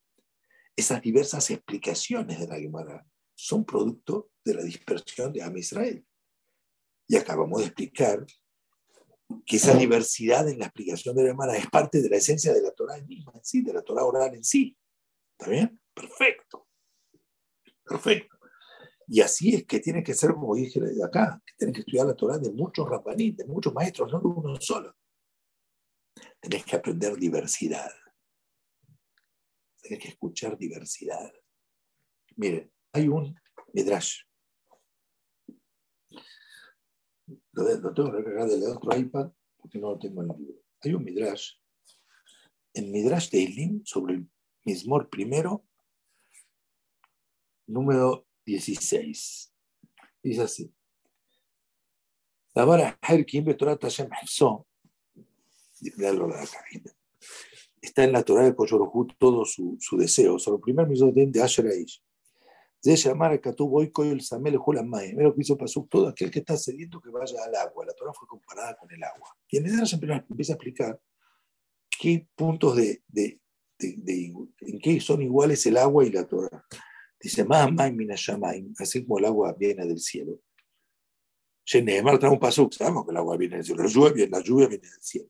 [0.80, 6.06] esas diversas explicaciones de la Gemara son producto de la dispersión de Am Israel.
[7.08, 8.26] Y acabamos de explicar
[9.46, 12.62] que esa diversidad en la explicación de la Gemara es parte de la esencia de
[12.62, 14.76] la Torah misma en sí, de la Torah oral en sí.
[15.38, 15.80] ¿Está bien?
[15.94, 16.68] Perfecto.
[17.84, 18.38] Perfecto.
[19.08, 22.16] Y así es que tiene que ser, como dije acá, que tienen que estudiar la
[22.16, 24.96] Torah de muchos rabbaní, de muchos maestros, no de uno solo.
[26.40, 27.92] Tenés que aprender diversidad.
[29.82, 31.32] Tienes que escuchar diversidad.
[32.36, 33.36] Miren, hay un
[33.74, 34.22] Midrash.
[37.52, 40.62] Lo, tengo que cargar del otro iPad porque no lo tengo en el libro.
[40.82, 41.54] Hay un Midrash.
[42.74, 44.30] En Midrash de Ilim sobre el
[44.64, 45.66] Mismor primero,
[47.68, 49.54] número 16.
[50.22, 50.74] Dice así.
[52.54, 54.68] La vara Herkim Betorat Hashem Hifso.
[55.98, 56.99] Léalo la cabina
[57.82, 60.40] está en la Torah de Koshorohu todo su, su deseo.
[60.40, 62.02] Sobre el primer misodén de Asher Aish.
[62.82, 65.14] De llamar a Katub el Samel Julamay.
[65.14, 67.86] Mira lo que hizo Pasuk, todo aquel que está cediendo que vaya al agua.
[67.86, 69.36] La Torah fue comparada con el agua.
[69.50, 71.00] Y en Midrash empieza a explicar
[72.00, 73.42] qué puntos de, de,
[73.78, 76.66] de, en qué son iguales el agua y la Torah.
[77.22, 77.46] Dice,
[78.78, 80.40] así como el agua viene del cielo.
[81.66, 84.68] Sheneemar trae un pasuk, sabemos que el agua viene del cielo, la lluvia, la lluvia
[84.68, 85.30] viene del cielo.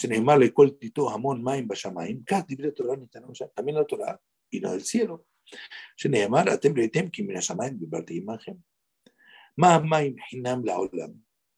[0.00, 4.16] שנאמר לכל תיתו המון מים בשמיים, כך דברי תורה ניתנו שם, también la Torah
[4.54, 5.16] vino del cielo.
[5.96, 8.52] שנאמר, אתם ראיתם כי מן השמיים דיברתי עמכם.
[9.58, 11.10] מה המים חינם לעולם?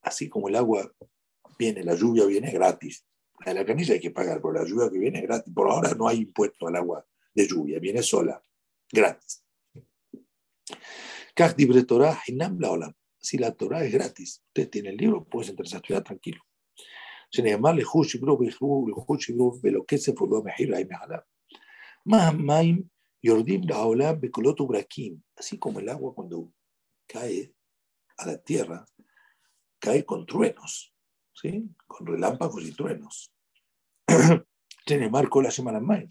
[0.04, 0.90] Así como el agua
[1.58, 3.04] viene, la lluvia viene gratis.
[3.44, 5.52] La de la canilla hay que pagar, pero la lluvia que viene es gratis.
[5.54, 8.42] Por ahora no hay impuesto al agua de lluvia, viene sola,
[8.92, 9.42] gratis.
[11.36, 12.90] כך דברי תורה חינם לעולם.
[13.20, 16.40] Si la Torah es gratis, usted tiene el libro, puede sentarse a estudiar tranquilo.
[17.32, 21.18] שנאמר לחוש שיגרו ויכרו ולחוש שיגרו ולא כסף ולא מחיר להם מעליו.
[22.06, 22.82] מה המים
[23.24, 26.50] יורדים לעולם בקולות וברקים, así como el agua cuando
[27.06, 27.52] cae
[28.18, 28.84] a la tierra,
[29.78, 30.92] cae con truenos,
[31.40, 31.50] ¿sí?
[31.86, 33.30] con relámpagos y truenos.
[34.88, 36.06] שנאמר כל השם על המים.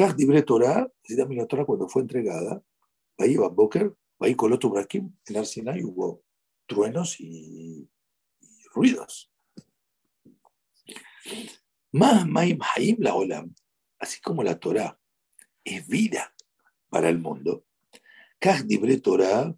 [0.00, 2.62] כך דברי תורה, así también la Torah cuando fue entregada,
[3.18, 6.22] ahí va Boker, ahí Coloto Brakim, en Arsinai hubo
[6.66, 7.86] truenos y
[8.75, 9.31] ruidos.
[12.75, 13.55] Haim la Olam,
[13.99, 14.99] así como la Torah
[15.63, 16.35] es vida,
[16.89, 17.65] para el mundo.
[19.01, 19.53] Torah,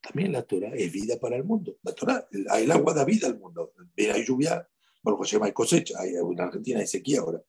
[0.00, 1.78] también la Torah es vida para el mundo.
[1.82, 3.72] La Torah, el agua da vida al mundo.
[3.96, 4.68] Hay lluvia,
[5.02, 7.42] bueno, pues hay cosecha, hay, en Argentina hay sequía ahora.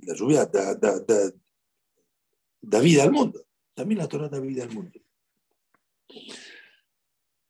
[0.00, 1.30] La lluvia da, da, da,
[2.60, 3.46] da vida al mundo.
[3.74, 4.98] También la Torah da vida al mundo.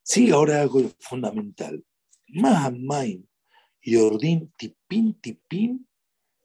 [0.02, 1.84] Sí, ahora algo fundamental.
[2.28, 3.26] Mahamaim,
[3.82, 5.88] Yordim, Tipin, Tipin,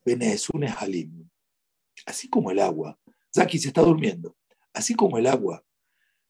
[0.05, 1.29] Benezunes Halim.
[2.05, 2.99] Así como el agua.
[3.33, 4.37] Zaki se está durmiendo.
[4.73, 5.63] Así como el agua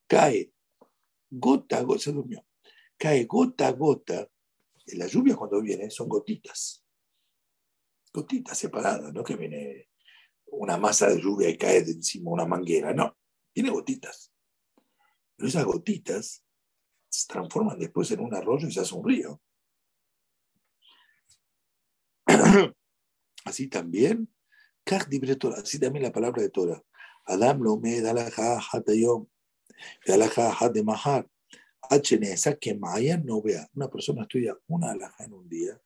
[0.07, 0.51] cae
[1.29, 2.45] gota a gota, se durmió,
[2.97, 4.27] cae gota a gota,
[4.85, 6.83] en la lluvia cuando viene son gotitas,
[8.13, 9.89] gotitas separadas, no que viene
[10.47, 13.17] una masa de lluvia y cae de encima una manguera, no,
[13.53, 14.33] tiene gotitas.
[15.37, 16.43] Pero esas gotitas
[17.11, 19.41] se transforman después en un arroyo y se hace un río.
[23.45, 24.31] Así también,
[25.57, 26.81] así también la palabra de Torah.
[27.25, 28.29] Adam lo me da la
[30.05, 31.27] da la de mahar.
[32.59, 33.67] que Maya no vea.
[33.73, 35.81] Una persona estudia una alhaja en un día,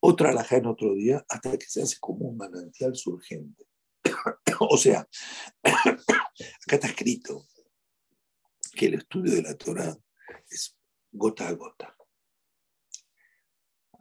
[0.00, 3.66] otra alhaja en otro día, hasta que se hace como un manantial surgente.
[4.60, 5.06] o sea,
[5.62, 7.46] acá está escrito
[8.72, 9.96] que el estudio de la Torah
[10.48, 10.78] es
[11.12, 11.96] gota a gota.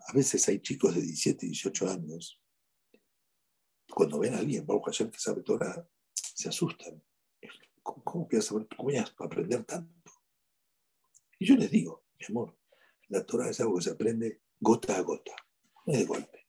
[0.08, 2.42] A veces hay chicos de 17, 18 años,
[3.90, 7.04] cuando ven a alguien, Baruch Hashem, que sabe Torah, se asustan.
[7.82, 10.12] ¿Cómo, cómo voy a saber, cómo voy a aprender tanto?
[11.40, 12.58] Y yo les digo, mi amor,
[13.08, 15.34] la Torah es algo que se aprende gota a gota,
[15.86, 16.48] no es de golpe.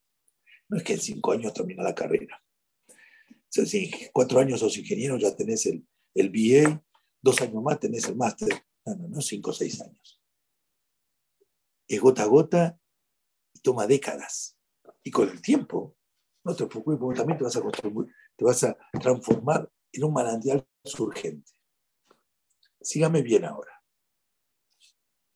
[0.68, 2.42] No es que en cinco años termina la carrera.
[2.88, 6.84] O sea, si cuatro años sos ingeniero, ya tenés el, el BA,
[7.20, 8.48] dos años más tenés el máster.
[8.86, 10.20] No, no, no, cinco o seis años.
[11.86, 12.78] Es gota a gota
[13.52, 14.56] y toma décadas.
[15.02, 15.96] Y con el tiempo,
[16.44, 20.12] no te preocupes, porque también te vas a construir, te vas a transformar en un
[20.12, 21.52] manantial surgente.
[22.80, 23.82] Sígame bien ahora.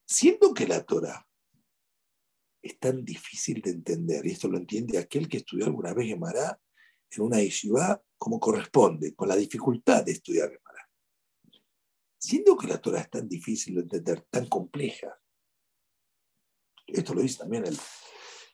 [0.07, 1.27] Siendo que la Torah
[2.63, 6.59] es tan difícil de entender, y esto lo entiende aquel que estudió alguna vez Gemara
[7.11, 10.51] en una yeshiva como corresponde, con la dificultad de estudiar.
[12.25, 15.15] Siendo que la Torah es tan difícil de entender, tan compleja,
[16.87, 17.79] esto lo dice también el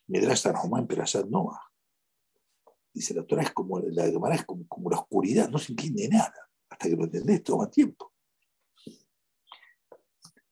[0.09, 1.61] Midrash Tanhumán Perashat Noah.
[2.93, 6.09] Dice, la Torah es como, la Gemara es como, como la oscuridad, no se entiende
[6.09, 6.35] nada.
[6.69, 8.13] Hasta que lo entendés toma tiempo.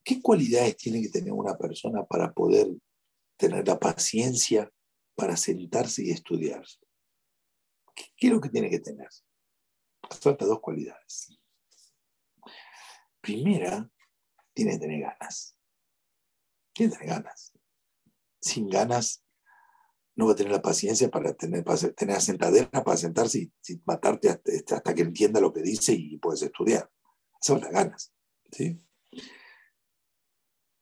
[0.04, 2.68] ¿Qué cualidades tiene que tener una persona para poder
[3.37, 4.72] tener la paciencia
[5.16, 6.64] para sentarse y estudiar?
[7.96, 9.09] ¿Qué, es lo que tiene que tener?
[10.09, 11.37] Falta dos cualidades.
[13.20, 13.90] Primera,
[14.54, 15.57] tiene que tener ganas.
[16.72, 17.52] Tiene que tener ganas.
[18.40, 19.24] Sin ganas,
[20.18, 23.52] no va a tener la paciencia para tener, para tener sentadera para sentarse y,
[23.85, 26.90] matarte hasta, que entienda lo que dice y puedes estudiar.
[27.40, 28.12] Son las ganas.
[28.50, 28.81] ¿sí?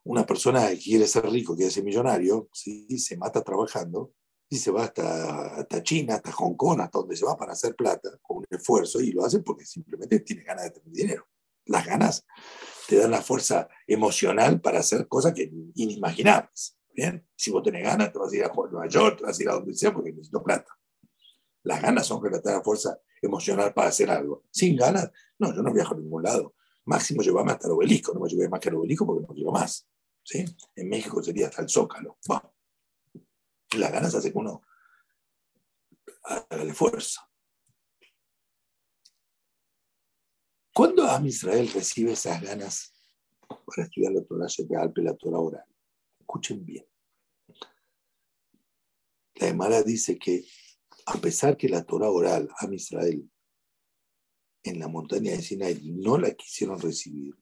[0.05, 2.99] Una persona que quiere ser rico, quiere ser millonario, ¿sí?
[2.99, 4.14] se mata trabajando
[4.49, 7.75] y se va hasta, hasta China, hasta Hong Kong, hasta donde se va para hacer
[7.75, 11.27] plata, con un esfuerzo, y lo hace porque simplemente tiene ganas de tener dinero.
[11.67, 12.27] Las ganas
[12.89, 16.79] te dan la fuerza emocional para hacer cosas que inimaginables.
[16.95, 17.27] ¿bien?
[17.37, 19.49] Si vos tenés ganas, te vas a ir a Nueva York, te vas a ir
[19.51, 20.77] a donde sea porque necesito plata.
[21.65, 24.45] Las ganas son que te dan la fuerza emocional para hacer algo.
[24.51, 26.55] Sin ganas, no, yo no viajo a ningún lado.
[26.85, 29.51] Máximo llevame hasta el obelisco, no me llevé más que el obelisco porque no quiero
[29.51, 29.89] más.
[30.23, 30.45] ¿sí?
[30.77, 32.19] En México sería hasta el Zócalo.
[33.77, 34.63] Las ganas hace que uno
[36.23, 37.21] haga el esfuerzo.
[40.77, 42.93] ¿Cuándo Am Israel recibe esas ganas
[43.49, 44.47] para estudiar la Torah
[44.83, 45.65] Alpe, la Torah oral?
[46.21, 46.85] Escuchen bien.
[49.37, 50.45] La Emara dice que
[51.07, 53.27] a pesar que la Torah oral, Am Israel,
[54.65, 57.35] en la montaña de Sinai no la quisieron recibir,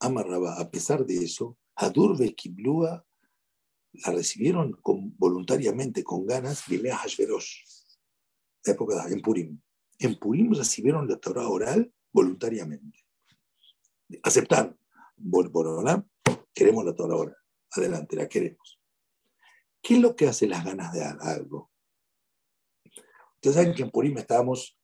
[0.00, 3.06] Amarraba, a pesar de eso, Hadur Kiblua
[3.92, 7.66] la recibieron con, voluntariamente, con ganas, Hashverosh,
[8.64, 9.60] época de en Purim.
[9.98, 13.04] En Purim recibieron la Torah oral voluntariamente.
[14.22, 14.78] Aceptaron.
[16.54, 17.36] queremos la Torah oral.
[17.72, 18.80] Adelante, la queremos.
[19.82, 21.70] ¿Qué es lo que hace las ganas de algo?
[23.34, 24.78] Ustedes saben que en Purim estábamos,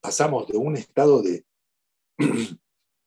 [0.00, 1.46] pasamos de un estado de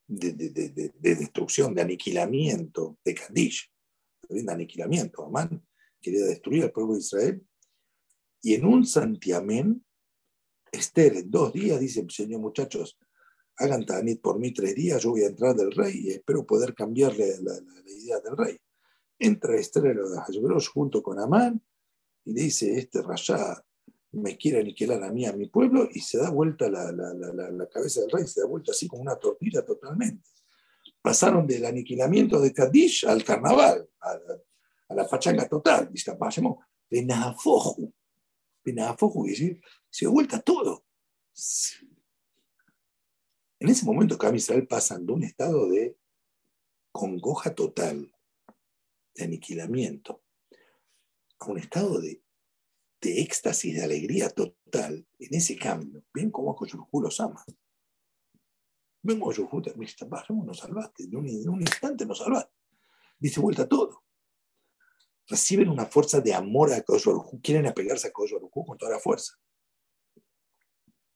[0.08, 3.72] de, destrucción, de aniquilamiento de Kadish,
[4.30, 5.26] de aniquilamiento.
[5.26, 5.66] Amán
[6.02, 7.48] quería destruir al pueblo de Israel.
[8.42, 9.86] Y en un santiamén,
[10.72, 12.98] Esther en dos días dice, señor muchachos,
[13.58, 16.74] hagan tanit por mí tres días, yo voy a entrar del rey y espero poder
[16.74, 17.54] cambiarle la,
[17.86, 18.58] idea del rey.
[19.20, 21.62] Entra Esther a de junto con Amán
[22.26, 23.62] y dice, este rayá
[24.14, 28.02] me quiere aniquilar a mí, a mi pueblo, y se da vuelta la, la, cabeza
[28.02, 30.28] del rey, se da vuelta así como una tortilla totalmente.
[31.02, 35.90] Pasaron del aniquilamiento de Kadish al carnaval, a, la pachanga total.
[35.94, 36.16] Y se
[36.90, 37.94] Benafoju.
[38.64, 40.86] Benafoju, y decir, se da vuelta todo.
[43.60, 45.98] En ese momento, Cam Israel pasan de un estado de
[46.92, 48.14] congoja total,
[49.16, 50.24] de aniquilamiento,
[51.40, 52.24] a un estado de
[53.02, 56.04] de éxtasis, de alegría total en ese cambio.
[56.14, 57.44] Ven cómo Coyurjú los ama.
[59.02, 60.06] Ven cómo Coyurjú te dice,
[60.46, 62.54] nos salvaste, en un, un, instante nos salvaste.
[63.18, 64.04] Dice vuelta todo.
[65.32, 69.34] Reciben una fuerza de amor a Coyurjú, quieren apegarse a Coyurjú con toda la fuerza.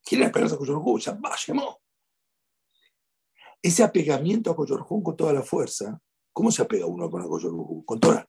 [0.02, 1.76] Quieren apegarse a ya vayamos.
[3.60, 6.00] Ese apegamiento a Coyurjú con toda la fuerza,
[6.32, 7.84] ¿cómo se apega uno con Coyurjú?
[7.84, 8.26] Con Torah.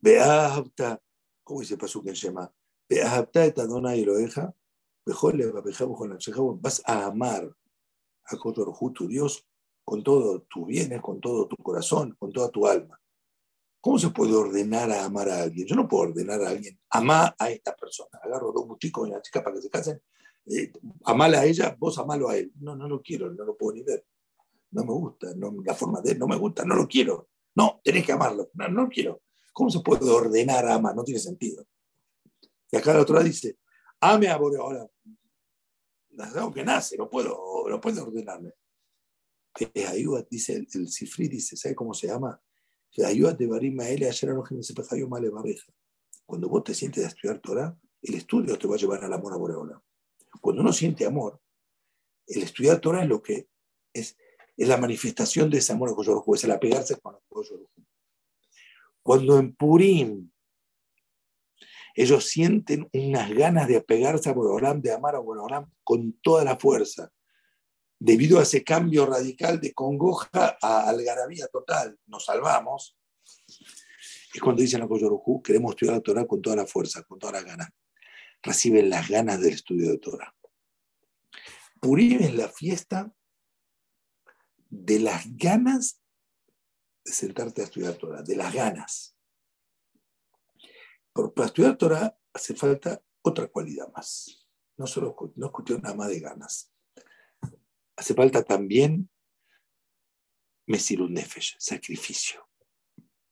[0.00, 1.00] Beapta
[1.42, 2.52] ¿Cómo dice Pasuk en Shema?
[6.60, 7.56] Vas a amar
[8.26, 9.46] a Kotorhu, tu Dios,
[9.82, 13.00] con todo tu bienes, con todo tu corazón, con toda tu alma.
[13.84, 15.66] ¿Cómo se puede ordenar a amar a alguien?
[15.66, 18.18] Yo no puedo ordenar a alguien, amar a esta persona.
[18.22, 20.02] Agarro dos chicos y una chica para que se casen,
[20.46, 20.72] eh,
[21.04, 22.50] amala a ella, vos amalo a él.
[22.60, 24.06] No, no lo quiero, no lo puedo ni ver.
[24.70, 27.28] No me gusta, la forma de él no me gusta, no lo quiero.
[27.56, 29.20] No, tenés que amarlo, no, no lo quiero.
[29.52, 30.96] ¿Cómo se puede ordenar a amar?
[30.96, 31.66] No tiene sentido.
[32.70, 33.58] Y acá la otra dice,
[34.00, 34.88] ame a ahora.
[36.10, 38.50] Es algo que nace, no puedo, no puedo ordenarme.
[39.90, 42.40] Ayuda, dice el, el Sifri, dice, ¿sabe cómo se llama?
[46.26, 49.32] Cuando vos te sientes a estudiar Torah, el estudio te va a llevar al amor
[49.32, 49.82] a Boreola.
[50.40, 51.40] Cuando uno siente amor,
[52.26, 53.48] el estudiar Torah es lo que
[53.92, 54.16] es,
[54.56, 57.68] es la manifestación de ese amor a Koyorhu, es el apegarse con Koyorhu.
[59.02, 60.30] Cuando en Purim
[61.94, 66.56] ellos sienten unas ganas de apegarse a Borolam, de amar a Borolam con toda la
[66.56, 67.10] fuerza,
[67.98, 72.96] debido a ese cambio radical de congoja a algarabía total, nos salvamos.
[74.32, 77.34] Es cuando dicen a Koyorujú, queremos estudiar la Torah con toda la fuerza, con todas
[77.34, 77.68] las ganas.
[78.42, 80.34] Reciben las ganas del estudio de Torah.
[81.80, 83.14] Purim es la fiesta
[84.68, 86.00] de las ganas
[87.04, 89.16] de sentarte a estudiar Torah, de las ganas.
[91.12, 94.46] Pero para estudiar Torah hace falta otra cualidad más.
[94.76, 96.73] No solo no es nada más de ganas.
[97.96, 99.08] Hace falta también
[100.66, 102.48] Mesirun Nefesh, sacrificio.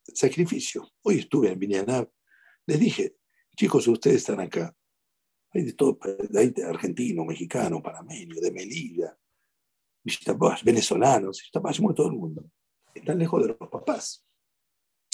[0.02, 0.92] Sacrificio.
[1.02, 2.10] Hoy estuve en Binyanab.
[2.66, 3.16] Les dije,
[3.56, 4.76] chicos, ustedes están acá.
[5.54, 5.98] Hay de todo,
[6.34, 9.18] hay de argentino, mexicano, panameño, de Melilla,
[10.64, 12.50] venezolanos, todo el mundo
[12.94, 14.26] están lejos de los papás.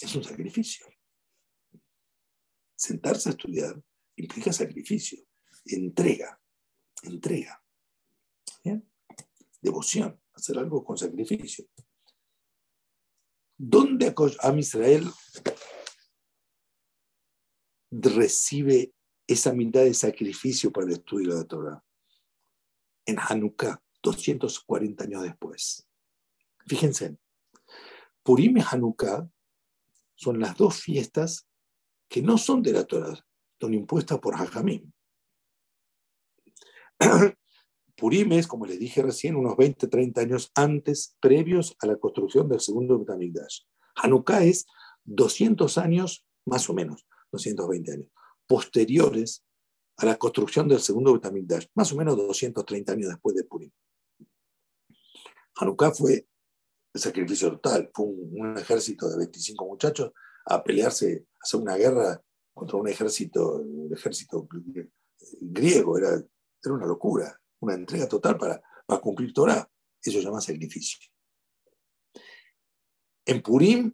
[0.01, 0.87] Es un sacrificio.
[2.77, 3.81] Sentarse a estudiar
[4.17, 5.19] implica sacrificio,
[5.65, 6.41] entrega,
[7.03, 7.63] entrega.
[9.61, 11.67] Devoción, hacer algo con sacrificio.
[13.57, 15.11] ¿Dónde Am Israel
[17.91, 18.95] recibe
[19.27, 21.85] esa mitad de sacrificio para el estudio de la Torah?
[23.05, 25.89] En Hanukkah, 240 años después.
[26.67, 27.19] Fíjense,
[28.23, 29.29] Purim y Hanukkah
[30.15, 31.49] son las dos fiestas
[32.09, 33.19] que no son de la Torah,
[33.61, 34.93] son impuestas por Hajamim.
[37.99, 42.49] Purim es, como les dije recién, unos 20, 30 años antes, previos a la construcción
[42.49, 43.63] del segundo Betamigdash.
[43.97, 44.67] Hanukkah es
[45.05, 48.07] 200 años, más o menos, 220 años,
[48.47, 49.45] posteriores
[49.97, 53.71] a la construcción del segundo Betamigdash, más o menos 230 años después de Purim.
[55.57, 56.29] Hanukkah fue
[56.95, 57.91] sacrificio total.
[57.93, 60.13] Fue un, ejército de 25 muchachos
[60.47, 62.23] a pelearse, a hacer una guerra
[62.55, 64.49] contra un ejército, un ejército
[65.41, 65.99] griego.
[65.99, 69.69] Era, era una locura, una entrega total para, para cumplir Torah.
[70.01, 70.99] Eso se llama sacrificio.
[73.25, 73.93] En Purim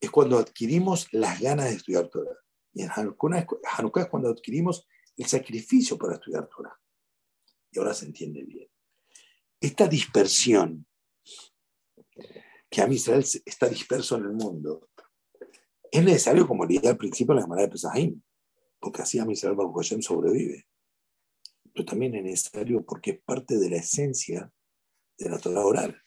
[0.00, 2.36] es cuando adquirimos las ganas de estudiar Torah.
[2.72, 6.78] Y en Hanukkah es cuando adquirimos el sacrificio para estudiar Torah.
[7.70, 8.68] Y ahora se entiende bien.
[9.60, 10.86] Esta dispersión
[12.70, 14.88] que a Israel está disperso en el mundo,
[15.90, 18.22] es necesario, como le dije al principio, la Gemara de Pesahim,
[18.78, 20.66] porque así a Israel Baruch Hashem sobrevive.
[21.72, 24.52] Pero también es necesario porque es parte de la esencia
[25.18, 26.02] de la Torah oral.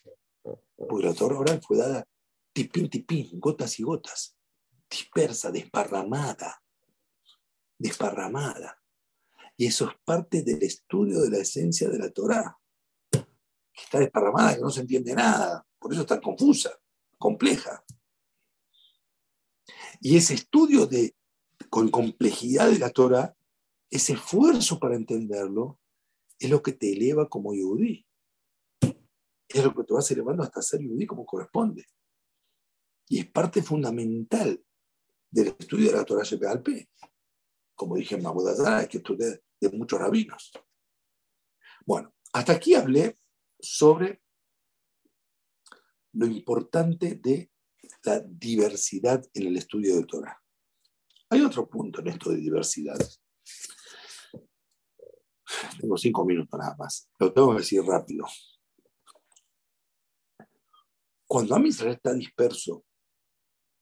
[0.76, 2.06] Porque la Torah oral fue dada
[2.54, 4.38] tipín, tipín, gotas y gotas,
[4.90, 6.62] dispersa, desparramada,
[7.78, 8.80] desparramada.
[9.58, 12.58] Y eso es parte del estudio de la esencia de la Torah.
[13.12, 15.66] Que está desparramada, que no se entiende nada.
[15.80, 16.72] Por eso es tan confusa,
[17.18, 17.84] compleja.
[20.00, 21.16] Y ese estudio de
[21.70, 23.36] con complejidad de la Torah,
[23.96, 25.80] ese esfuerzo para entenderlo
[26.40, 28.06] es lo que te eleva como yudí.
[29.48, 31.86] Es lo que te vas elevando hasta ser yudí como corresponde.
[33.08, 34.66] Y es parte fundamental
[35.30, 36.24] del estudio de la Torah
[36.64, 36.90] P.
[37.76, 40.52] Como dije en Mabudazara, que estudié de muchos rabinos.
[41.86, 43.20] Bueno, hasta aquí hablé
[43.60, 44.24] sobre
[46.14, 47.52] lo importante de
[48.04, 50.42] la diversidad en el estudio de Torah.
[51.30, 52.98] Hay otro punto en esto de diversidad.
[55.80, 57.10] Tengo cinco minutos nada más.
[57.20, 58.26] Lo tengo que decir rápido.
[61.26, 62.86] Cuando Amisrael está disperso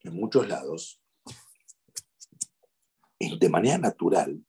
[0.02, 1.02] en muchos lados,
[3.20, 4.44] de manera natural,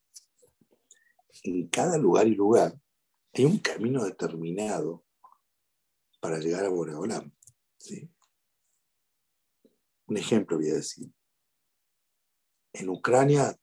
[1.42, 2.78] en cada lugar y lugar
[3.34, 5.04] hay un camino determinado
[6.20, 7.34] para llegar a Boreolam.
[10.06, 11.12] Un ejemplo voy a decir.
[12.72, 13.58] En Ucrania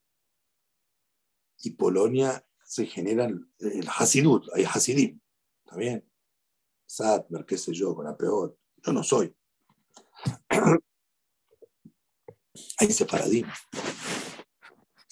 [1.62, 5.20] y Polonia se generan el Hasidut, hay Hasidim,
[5.64, 6.08] ¿está bien?
[6.86, 8.56] Satmer, qué sé yo, con la peor.
[8.76, 9.34] Yo no soy.
[12.78, 13.44] hay separadim,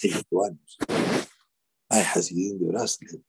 [0.01, 0.79] hay lituanos,
[1.89, 3.25] hay Hasidim de Braslev,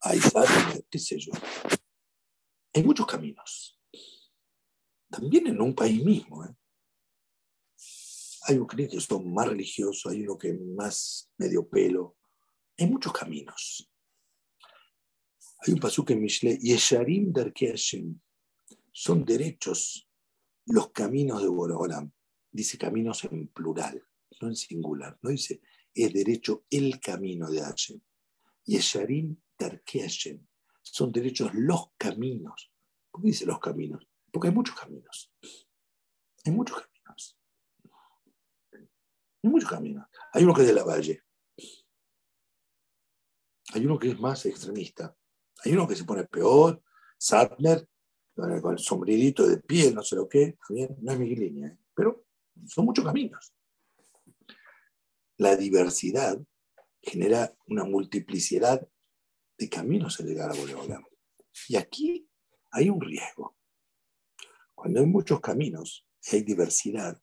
[0.00, 1.30] hay Satmer, qué sé yo.
[2.74, 3.80] Hay muchos caminos.
[5.08, 6.44] También en un país mismo.
[6.44, 6.56] ¿eh?
[8.48, 12.16] Hay unos que son más religiosos, hay uno que más medio pelo.
[12.80, 13.92] Hay muchos caminos.
[15.58, 17.74] Hay un pasuk en Mishle, Yesharim Darke
[18.90, 20.08] Son derechos
[20.64, 22.10] los caminos de Borolam.
[22.50, 24.02] Dice caminos en plural,
[24.40, 25.18] no en singular.
[25.20, 25.60] No dice
[25.94, 28.00] es derecho el camino de Hashem.
[28.64, 30.08] Yesharim Darke
[30.80, 32.72] Son derechos los caminos.
[33.10, 34.08] ¿Por qué dice los caminos?
[34.32, 35.30] Porque hay muchos caminos.
[36.46, 37.38] Hay muchos caminos.
[39.42, 40.06] Hay muchos caminos.
[40.32, 41.24] Hay uno que es de la valle.
[43.72, 45.16] Hay uno que es más extremista.
[45.64, 46.82] Hay uno que se pone peor,
[47.18, 47.86] Satmer,
[48.34, 51.78] con el sombrerito de pie, no sé lo que, también no es mi línea, ¿eh?
[51.94, 52.24] pero
[52.66, 53.52] son muchos caminos.
[55.36, 56.38] La diversidad
[57.02, 58.86] genera una multiplicidad
[59.58, 61.04] de caminos en llegar a Boreolam.
[61.68, 62.28] Y aquí
[62.70, 63.56] hay un riesgo.
[64.74, 67.20] Cuando hay muchos caminos y hay diversidad,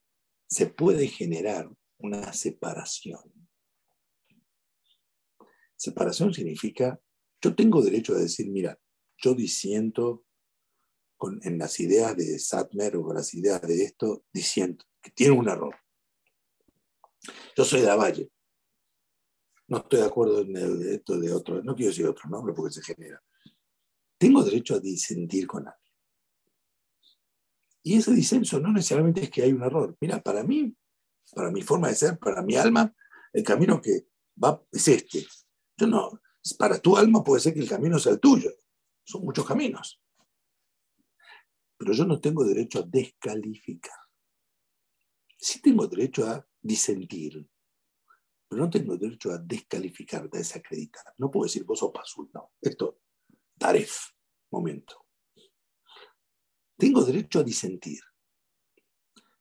[0.47, 3.36] se puede generar una separación.
[5.78, 6.99] Separación significa,
[7.41, 8.78] yo tengo derecho a decir, mira,
[9.17, 10.25] yo disiento
[11.15, 15.34] con, en las ideas de Satmer o con las ideas de esto, diciendo que tiene
[15.34, 15.75] un error.
[17.55, 18.32] Yo soy de Valle.
[19.67, 20.55] No estoy de acuerdo en
[20.93, 23.21] esto de otro, no quiero decir otro nombre porque se genera.
[24.17, 25.93] Tengo derecho a disentir con alguien.
[27.84, 29.95] Y ese disenso no necesariamente es que hay un error.
[30.01, 30.75] Mira, para mí,
[31.34, 32.93] para mi forma de ser, para mi alma,
[33.34, 34.07] el camino que
[34.43, 35.25] va es este.
[35.78, 36.19] Yo no,
[36.57, 38.51] para tu alma puede ser que el camino sea el tuyo.
[39.03, 40.01] Son muchos caminos.
[41.78, 43.97] Pero yo no tengo derecho a descalificar.
[45.38, 47.47] Sí tengo derecho a disentir,
[48.47, 51.13] pero no tengo derecho a descalificar, a desacreditar.
[51.17, 52.53] No puedo decir vos sos pasul, no.
[52.59, 53.01] Esto,
[53.57, 54.11] taref,
[54.51, 55.05] momento.
[56.78, 57.99] Tengo derecho a disentir.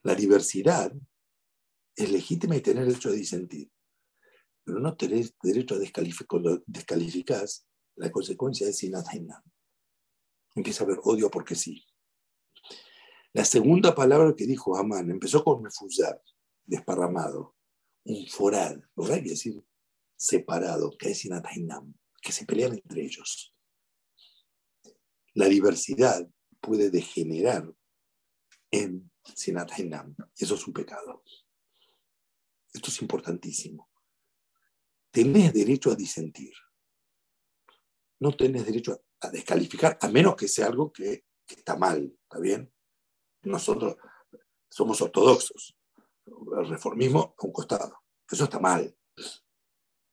[0.02, 0.92] La diversidad
[1.94, 3.70] es legítima y tener derecho a disentir.
[4.66, 7.46] Pero no tenés derecho a descalificar.
[7.94, 9.42] La consecuencia es sinataina.
[10.56, 11.86] Empieza a haber odio porque sí.
[13.32, 16.20] La segunda palabra que dijo Amán empezó con mefuzar,
[16.64, 17.54] desparramado,
[18.04, 19.14] un forad, ¿verdad?
[19.14, 19.64] Quiere decir
[20.16, 23.54] separado, que es sinatainam, que se pelean entre ellos.
[25.34, 26.28] La diversidad
[26.60, 27.72] puede degenerar
[28.70, 31.22] en Sinat Y eso es un pecado.
[32.72, 33.85] Esto es importantísimo.
[35.16, 36.52] Tenés derecho a disentir.
[38.20, 42.70] No tenés derecho a, descalificar, a menos que sea algo que, está mal, ¿está bien?
[43.44, 43.96] Nosotros
[44.68, 45.74] somos ortodoxos.
[46.26, 48.02] El reformismo a un costado.
[48.30, 48.94] Eso está mal.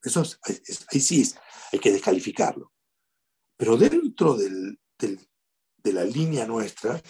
[0.02, 0.24] Eso
[0.90, 1.34] ahí sí
[1.74, 2.72] hay que descalificarlo.
[3.58, 7.04] Pero dentro de la línea nuestra,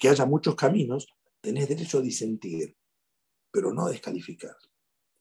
[0.00, 1.06] que haya muchos caminos,
[1.40, 2.76] tenés derecho a disentir,
[3.52, 4.56] pero no a descalificar.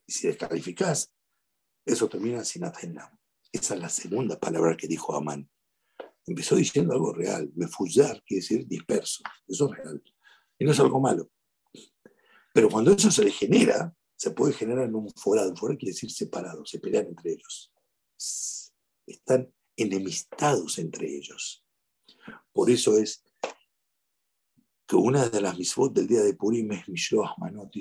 [0.08, 1.15] Y si descalificás,
[1.86, 3.10] eso termina sin atenam.
[3.52, 5.50] Esa es la segunda palabra que dijo Amán.
[6.26, 7.52] Empezó diciendo algo real.
[7.56, 9.24] Mefuzar quiere decir disperso.
[9.48, 10.04] Eso es real.
[10.58, 11.30] Y no es algo malo.
[12.54, 15.52] Pero cuando eso se degenera, se puede generar en un forado.
[15.52, 17.72] Un forado quiere decir separado, se pelean entre ellos.
[19.06, 21.64] Están enemistados entre ellos.
[22.52, 23.24] Por eso es
[24.88, 27.72] que una de las misbot del día de Purim es Mishloach Manot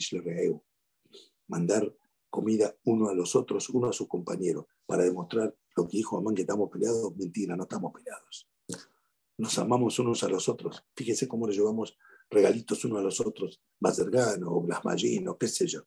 [1.46, 1.94] Mandar
[2.34, 6.34] comida uno a los otros, uno a su compañero, para demostrar lo que dijo Amán,
[6.34, 7.14] que estamos peleados.
[7.14, 8.50] Mentira, no estamos peleados.
[9.38, 10.84] Nos amamos unos a los otros.
[10.96, 11.96] Fíjense cómo le llevamos
[12.28, 15.82] regalitos unos a los otros, Bazergano o Blasmallino, qué sé yo.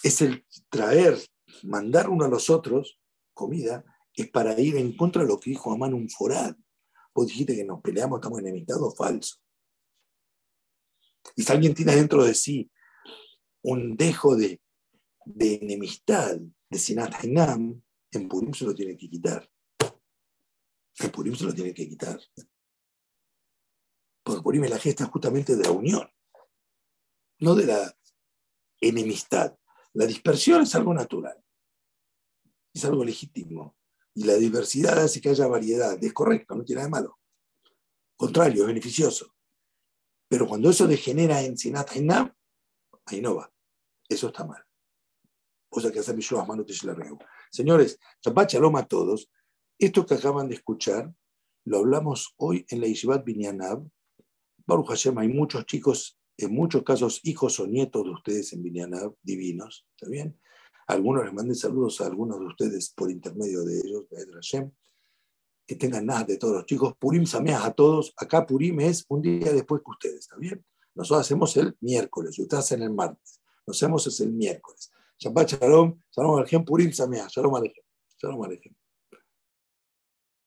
[0.00, 1.18] Es el traer,
[1.64, 3.00] mandar uno a los otros
[3.34, 6.54] comida, es para ir en contra de lo que dijo Amán un forad.
[7.12, 9.38] Vos dijiste que nos peleamos, estamos enemistados, falso.
[11.34, 12.70] Y si alguien tiene dentro de sí
[13.62, 14.60] un dejo de,
[15.38, 16.38] enemistad,
[16.68, 17.82] de Sinat Hainam,
[18.12, 19.48] en Purim se lo tiene que quitar.
[20.98, 22.20] En Purim se lo tiene que quitar.
[24.22, 26.08] Porque Purim es la gesta justamente de la unión,
[27.38, 27.96] no de la
[28.80, 29.56] enemistad.
[29.92, 31.42] La dispersión es algo natural,
[32.72, 33.76] es algo legítimo.
[34.14, 35.96] Y la diversidad hace que haya variedad.
[36.02, 37.18] Es correcto, no tiene nada de malo.
[38.16, 39.34] Contrario, es beneficioso.
[40.28, 42.32] Pero cuando eso degenera en Sinat Hainam,
[43.06, 43.52] ahí no va.
[44.08, 44.62] Eso está mal.
[45.70, 47.18] O sea que hacer de la
[47.50, 49.30] Señores, Shabbat Shalom a todos.
[49.78, 51.12] Esto que acaban de escuchar
[51.64, 53.86] lo hablamos hoy en la Yeshivat Binyanab.
[54.66, 59.14] Baruch Hashem, hay muchos chicos, en muchos casos hijos o nietos de ustedes en Binyanab,
[59.22, 60.40] divinos, ¿está bien?
[60.86, 64.72] Algunos les manden saludos a algunos de ustedes por intermedio de ellos, de Hashem.
[65.66, 66.94] Que tengan nada de todos los chicos.
[66.98, 68.12] Purim Sameas a todos.
[68.16, 70.64] Acá Purim es un día después que ustedes, ¿está bien?
[70.94, 73.40] Nosotros hacemos el miércoles ustedes hacen el martes.
[73.66, 74.90] Nos vemos es el miércoles.
[75.18, 77.84] Shabbat Shalom, Shalom Alejem, Purim Sameach, Shalom Alejem,
[78.18, 78.74] Shalom Alejem.